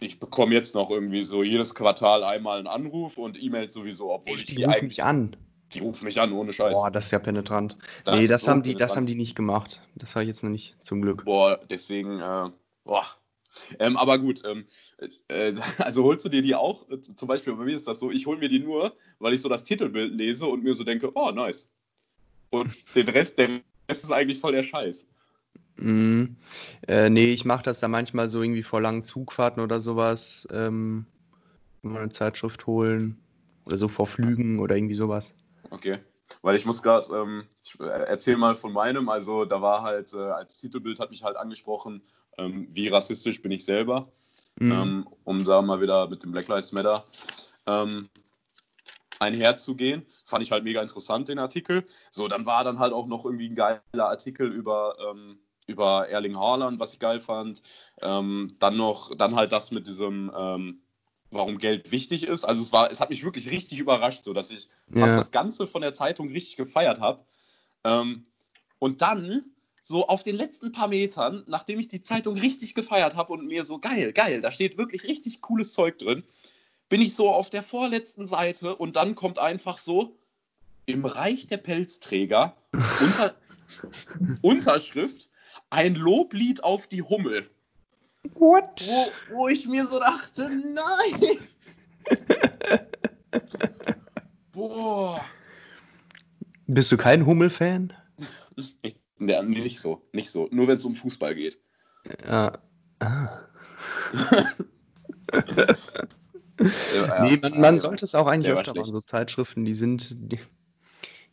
[0.00, 4.34] ich bekomme jetzt noch irgendwie so jedes Quartal einmal einen Anruf und E-Mails sowieso, obwohl
[4.34, 4.88] ich Echt, die die rufen eigentlich.
[4.90, 5.36] mich an.
[5.72, 6.76] Die rufen mich an, ohne Scheiß.
[6.76, 7.76] Boah, das ist ja penetrant.
[8.04, 9.80] Das nee, das so haben die, das haben die nicht gemacht.
[9.94, 11.24] Das habe ich jetzt noch nicht, zum Glück.
[11.24, 12.50] Boah, deswegen, äh,
[12.84, 13.04] boah.
[13.78, 14.64] Ähm, aber gut, ähm,
[15.28, 16.86] äh, also holst du dir die auch?
[17.00, 19.48] Zum Beispiel bei mir ist das so, ich hole mir die nur, weil ich so
[19.48, 21.70] das Titelbild lese und mir so denke, oh, nice.
[22.50, 23.48] Und den Rest, der
[23.88, 25.06] Rest ist eigentlich voll der Scheiß.
[25.80, 26.36] Mhm.
[26.86, 30.46] Äh, nee, ich mache das da manchmal so irgendwie vor langen Zugfahrten oder sowas.
[30.50, 31.06] Ähm,
[31.82, 33.20] mal eine Zeitschrift holen.
[33.64, 35.34] Oder so vor Flügen oder irgendwie sowas.
[35.70, 35.98] Okay.
[36.42, 40.12] Weil ich muss gerade, ähm, ich äh, erzähl mal von meinem, also da war halt,
[40.14, 42.02] äh, als Titelbild hat mich halt angesprochen,
[42.38, 44.12] ähm, wie rassistisch bin ich selber.
[44.58, 44.72] Mhm.
[44.72, 47.04] ähm, um da mal wieder mit dem Black Lives Matter
[47.66, 48.08] ähm,
[49.18, 50.06] einherzugehen.
[50.24, 51.86] Fand ich halt mega interessant, den Artikel.
[52.10, 55.38] So, dann war dann halt auch noch irgendwie ein geiler Artikel über, ähm,
[55.70, 57.62] über Erling Haaland, was ich geil fand.
[58.00, 60.80] Ähm, dann noch, dann halt das mit diesem, ähm,
[61.30, 62.44] warum Geld wichtig ist.
[62.44, 65.18] Also es war, es hat mich wirklich richtig überrascht, so dass ich fast Ja.
[65.18, 67.24] das Ganze von der Zeitung richtig gefeiert habe.
[67.84, 68.24] Ähm,
[68.78, 69.44] und dann,
[69.82, 73.64] so auf den letzten paar Metern, nachdem ich die Zeitung richtig gefeiert habe und mir
[73.64, 76.22] so geil, geil, da steht wirklich richtig cooles Zeug drin,
[76.88, 80.16] bin ich so auf der vorletzten Seite und dann kommt einfach so
[80.86, 82.56] im Reich der Pelzträger
[83.00, 83.36] unter,
[84.42, 85.30] Unterschrift
[85.70, 87.48] ein Loblied auf die Hummel.
[88.34, 88.82] What?
[88.86, 91.38] Wo, wo ich mir so dachte, nein!
[94.52, 95.24] Boah.
[96.66, 97.92] Bist du kein Hummel-Fan?
[99.18, 100.48] Ja, nicht so, nicht so.
[100.50, 101.58] Nur wenn es um Fußball geht.
[102.26, 102.58] Ja.
[102.98, 103.40] Ah.
[106.94, 108.94] Ja, Nee, man, man sollte es auch eigentlich öfter machen.
[108.94, 110.38] So Zeitschriften, die sind, die,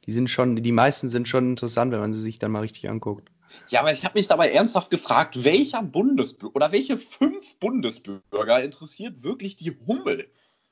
[0.06, 2.90] die sind schon, die meisten sind schon interessant, wenn man sie sich dann mal richtig
[2.90, 3.30] anguckt.
[3.70, 9.24] Ja, aber ich habe mich dabei ernsthaft gefragt, welcher Bundesbürger oder welche fünf Bundesbürger interessiert
[9.24, 10.30] wirklich die Hummel?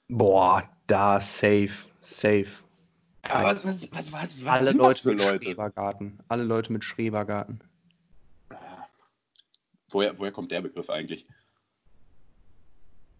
[0.07, 1.71] Boah, da safe,
[2.01, 2.47] safe.
[3.27, 5.47] Ja, was, was, was, was, Alle sind Leute das für mit Leute?
[5.47, 6.19] Schrebergarten.
[6.27, 7.63] Alle Leute mit Schrebergarten.
[9.89, 11.25] Woher, woher kommt der Begriff eigentlich?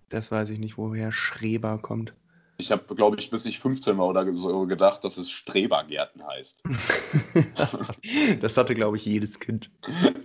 [0.10, 2.14] Das weiß ich nicht, woher Schreber kommt.
[2.58, 6.64] Ich habe, glaube ich, bis ich 15 war oder so gedacht, dass es Strebergärten heißt.
[8.42, 9.70] das hatte, glaube ich, jedes Kind.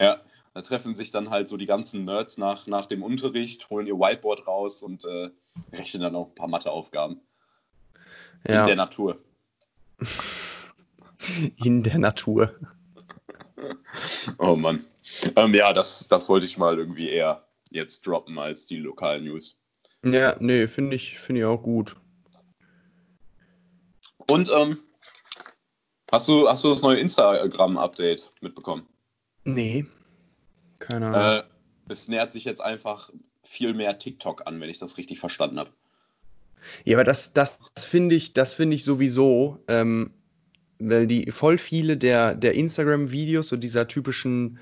[0.01, 0.21] Ja,
[0.55, 3.99] da treffen sich dann halt so die ganzen Nerds nach, nach dem Unterricht, holen ihr
[3.99, 5.31] Whiteboard raus und äh,
[5.73, 7.21] rechnen dann auch ein paar Matheaufgaben
[8.45, 9.19] in der Ja, Natur.
[11.57, 12.55] in der Natur.
[14.39, 14.85] Oh Mann.
[15.37, 19.59] Ähm, ja, das, das wollte ich mal irgendwie eher jetzt droppen als die lokalen News.
[20.03, 21.97] Ja, nee, finde ich, finde ich auch gut.
[24.31, 24.81] Und ähm,
[26.13, 28.87] hast, du, hast du das neue Instagram-Update mitbekommen?
[29.45, 29.87] Nee.
[30.79, 31.21] Keine Ahnung.
[31.21, 31.43] Äh,
[31.89, 33.11] es nähert sich jetzt einfach
[33.43, 35.71] viel mehr TikTok an, wenn ich das richtig verstanden habe.
[36.85, 40.13] Ja, aber das, das finde ich, das finde ich sowieso, ähm,
[40.79, 44.59] weil die voll viele der, der Instagram-Videos, so dieser typischen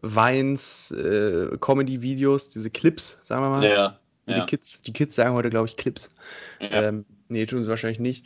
[0.00, 3.64] Vines, äh, Comedy-Videos, diese Clips, sagen wir mal.
[3.64, 4.46] Ja, Die ja.
[4.46, 6.10] Kids, die Kids sagen heute, glaube ich, Clips.
[6.60, 8.24] Ja, Ähm, nee, tun sie wahrscheinlich nicht.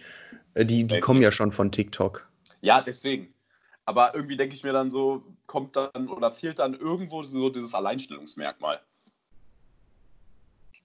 [0.55, 2.29] Äh, die, die kommen ja schon von TikTok.
[2.61, 3.33] ja deswegen.
[3.87, 7.75] Aber irgendwie denke ich mir dann so, kommt dann oder fehlt dann irgendwo so dieses
[7.75, 8.81] Alleinstellungsmerkmal.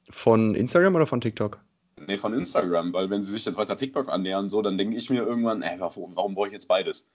[0.09, 1.59] Von Instagram oder von TikTok?
[2.07, 5.09] Nee, von Instagram, weil wenn sie sich jetzt weiter TikTok annähern, so, dann denke ich
[5.09, 7.09] mir irgendwann, ey, warum, warum brauche ich jetzt beides?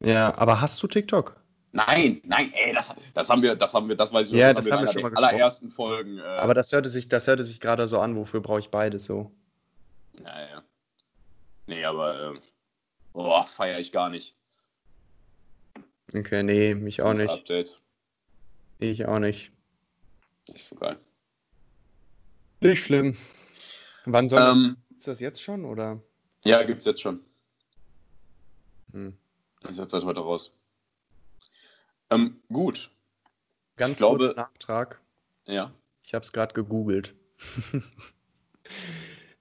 [0.00, 1.36] Ja, aber hast du TikTok?
[1.72, 4.66] Nein, nein, ey, das, das haben wir, das haben wir, das weiß ich Ja, das,
[4.66, 6.18] das haben wir in schon mal allerersten Folgen.
[6.18, 9.06] Äh, Aber das hörte sich, das hörte sich gerade so an, wofür brauche ich beides
[9.06, 9.30] so.
[10.22, 10.61] Naja.
[11.66, 12.40] Nee, aber, äh,
[13.12, 14.36] boah, feiere ich gar nicht.
[16.14, 17.32] Okay, nee, mich auch dieses nicht.
[17.32, 17.80] Update.
[18.78, 19.50] Ich auch nicht.
[20.48, 20.98] Nicht so geil.
[22.60, 23.16] Nicht schlimm.
[24.04, 26.02] Wann soll Ähm, das, ist das jetzt schon oder?
[26.44, 27.20] ja, gibt's jetzt schon.
[28.92, 29.16] Hm.
[29.68, 30.52] Ist jetzt seit heute raus.
[32.10, 32.90] Ähm, gut.
[33.76, 35.00] Ganz Ich glaube- Nachtrag.
[35.46, 35.72] Ja.
[36.04, 37.14] Ich habe es gerade gegoogelt.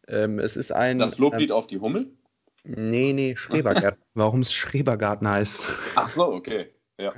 [0.07, 0.97] ähm, es ist ein.
[0.99, 2.11] Das Loblied auf die Hummel?
[2.65, 4.01] Ähm, nee, nee, Schrebergarten.
[4.13, 5.63] Warum es Schrebergarten heißt.
[5.95, 6.71] Ach so, okay.
[6.97, 7.13] Ja.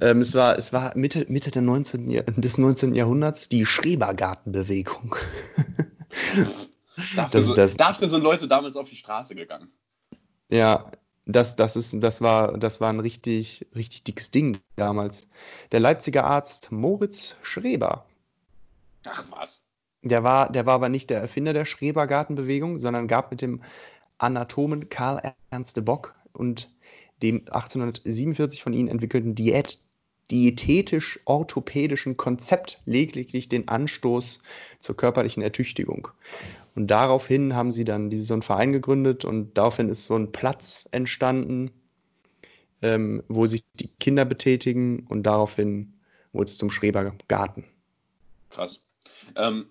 [0.00, 2.10] Ähm, es war, es war Mitte, Mitte der 19.
[2.10, 2.94] Jahr- des 19.
[2.94, 5.16] Jahrhunderts die Schrebergartenbewegung.
[7.16, 9.72] Dafür, das- dafür sind Leute damals auf die Straße gegangen.
[10.48, 10.92] Ja,
[11.26, 15.22] das, das, ist, das, war, das war ein richtig, richtig dickes Ding damals.
[15.72, 18.06] Der Leipziger Arzt Moritz Schreber,
[19.06, 19.64] Ach was.
[20.02, 23.62] Der war, der war aber nicht der Erfinder der Schrebergartenbewegung, sondern gab mit dem
[24.18, 26.70] Anatomen Karl Ernst de Bock und
[27.22, 29.78] dem 1847 von ihnen entwickelten Diät,
[30.30, 34.42] diätetisch-orthopädischen Konzept lediglich den Anstoß
[34.80, 36.08] zur körperlichen Ertüchtigung.
[36.74, 40.32] Und daraufhin haben sie dann diese, so einen Verein gegründet und daraufhin ist so ein
[40.32, 41.72] Platz entstanden,
[42.80, 45.92] ähm, wo sich die Kinder betätigen und daraufhin
[46.32, 47.64] wurde es zum Schrebergarten.
[48.50, 48.82] Krass.
[49.36, 49.66] Ähm,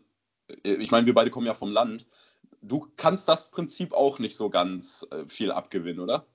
[0.64, 2.06] ich meine, wir beide kommen ja vom Land.
[2.62, 6.26] Du kannst das Prinzip auch nicht so ganz äh, viel abgewinnen, oder?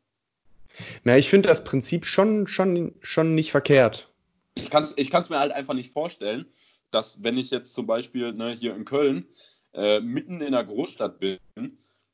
[1.04, 4.08] Ja, ich finde das Prinzip schon, schon, schon nicht verkehrt.
[4.54, 6.46] Ich kann es ich kann's mir halt einfach nicht vorstellen,
[6.90, 9.26] dass wenn ich jetzt zum Beispiel ne, hier in Köln
[9.72, 11.38] äh, mitten in der Großstadt bin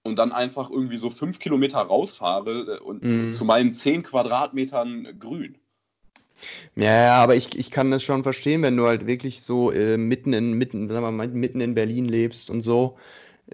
[0.03, 3.33] und dann einfach irgendwie so fünf Kilometer rausfahre äh, und Mhm.
[3.33, 5.60] zu meinen zehn Quadratmetern grün.
[6.77, 9.97] Ja, ja, aber ich, ich kann das schon verstehen, wenn du halt wirklich so äh,
[9.97, 12.99] mitten in, mitten, sagen wir mal, mitten in Berlin lebst und so.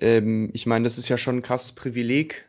[0.01, 2.47] Ähm, ich meine, das ist ja schon ein krasses Privileg,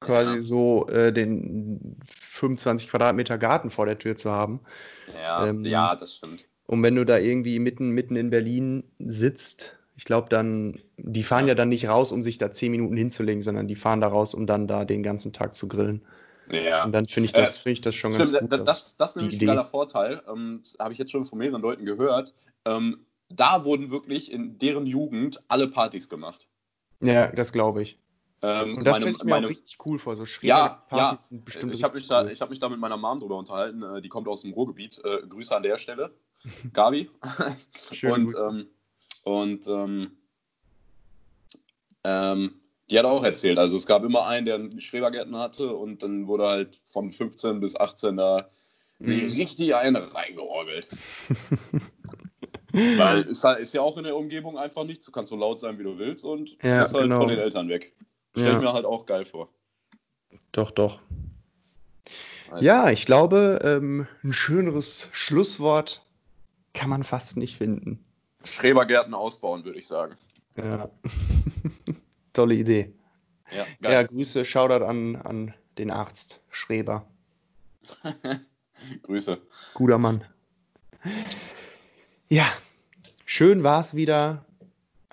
[0.00, 0.40] quasi Ja.
[0.40, 4.60] so äh, den 25 Quadratmeter Garten vor der Tür zu haben.
[5.06, 6.46] Ja, Ähm, ja, das stimmt.
[6.66, 11.44] Und wenn du da irgendwie mitten, mitten in Berlin sitzt, ich glaube dann, die fahren
[11.44, 11.50] Ja.
[11.50, 14.34] ja dann nicht raus, um sich da 10 Minuten hinzulegen, sondern die fahren da raus,
[14.34, 16.02] um dann da den ganzen Tag zu grillen.
[16.52, 16.84] Ja.
[16.84, 18.52] Und dann finde ich das, Äh, finde ich das schon Stimmt, ganz gut.
[18.52, 20.22] da- das, das ist nämlich ein geiler Vorteil.
[20.28, 22.34] Ähm, habe ich jetzt schon von mehreren Leuten gehört.
[22.64, 26.48] Ähm, da wurden wirklich in deren Jugend alle Partys gemacht.
[27.00, 27.98] ja, das glaube ich.
[28.42, 30.16] Ähm, Und das stelle ich mir meine- richtig cool vor.
[30.16, 31.28] So schräge Ja, Partys ja.
[31.28, 32.30] sind bestimmt ich habe mich, da- cool.
[32.30, 33.82] ich hab mich da mit meiner Mom drüber unterhalten.
[33.82, 34.98] Äh, die kommt aus dem Ruhrgebiet.
[35.04, 36.10] Äh, Grüße an der Stelle.
[36.72, 37.10] Gabi.
[37.92, 38.66] Schöne und ähm,
[39.24, 40.10] und ähm,
[42.04, 42.59] ähm,
[42.90, 46.26] die hat auch erzählt, also es gab immer einen, der einen Schrebergärten hatte und dann
[46.26, 48.48] wurde halt von 15 bis 18 da
[49.02, 49.12] Mhm.
[49.34, 50.88] richtig eine reingeorgelt.
[52.72, 55.06] Weil es halt- ist ja auch in der Umgebung einfach nichts.
[55.06, 57.18] Du kannst so laut sein, wie du willst und Ja, bist halt genau.
[57.20, 57.94] von den Eltern weg.
[58.36, 58.56] Stell Ja.
[58.58, 59.48] ich mir halt auch geil vor.
[60.52, 61.00] Doch, doch.
[62.50, 66.02] Weißt Ja, ich glaube, ähm, ein schöneres Schlusswort
[66.74, 68.04] kann man fast nicht finden.
[68.44, 70.16] Schrebergärten ausbauen, würde ich sagen.
[70.56, 70.90] Ja.
[72.32, 72.92] Tolle Idee.
[73.50, 74.06] Ja, Ja, geil.
[74.08, 77.06] Grüße, Shoutout an, an den Arzt Schreber.
[79.02, 79.38] Grüße.
[79.74, 80.24] Guter Mann.
[82.28, 82.46] Ja,
[83.24, 84.44] schön war es wieder.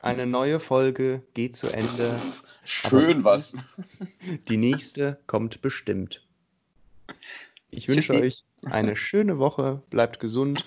[0.02, 2.20] Eine neue Folge geht zu Ende.
[2.64, 3.54] Schön was.
[4.48, 6.24] Die nächste kommt bestimmt.
[7.72, 9.82] Ich wünsche euch eine schöne Woche.
[9.90, 10.66] Bleibt gesund,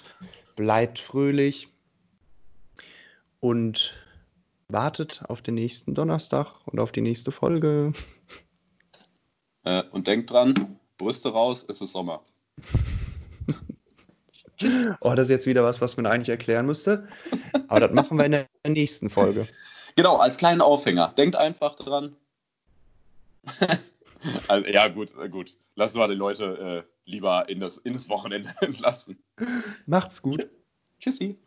[0.57, 1.69] bleibt fröhlich
[3.39, 3.95] und
[4.73, 7.93] wartet auf den nächsten Donnerstag und auf die nächste Folge.
[9.65, 12.25] Äh, und denkt dran, Brüste raus, es ist Sommer.
[15.01, 17.09] Oh, das ist jetzt wieder was, was man eigentlich erklären müsste.
[17.69, 19.49] Aber das machen wir in der nächsten Folge.
[19.97, 21.13] Genau, als kleinen Aufhänger.
[21.17, 22.15] Denkt einfach dran.
[24.49, 25.57] also, ja, gut, äh, gut.
[25.77, 29.19] Lassen wir die Leute äh, lieber in das, in das Wochenende entlassen.
[29.87, 30.49] Macht's gut.
[30.99, 31.39] Tschüssi.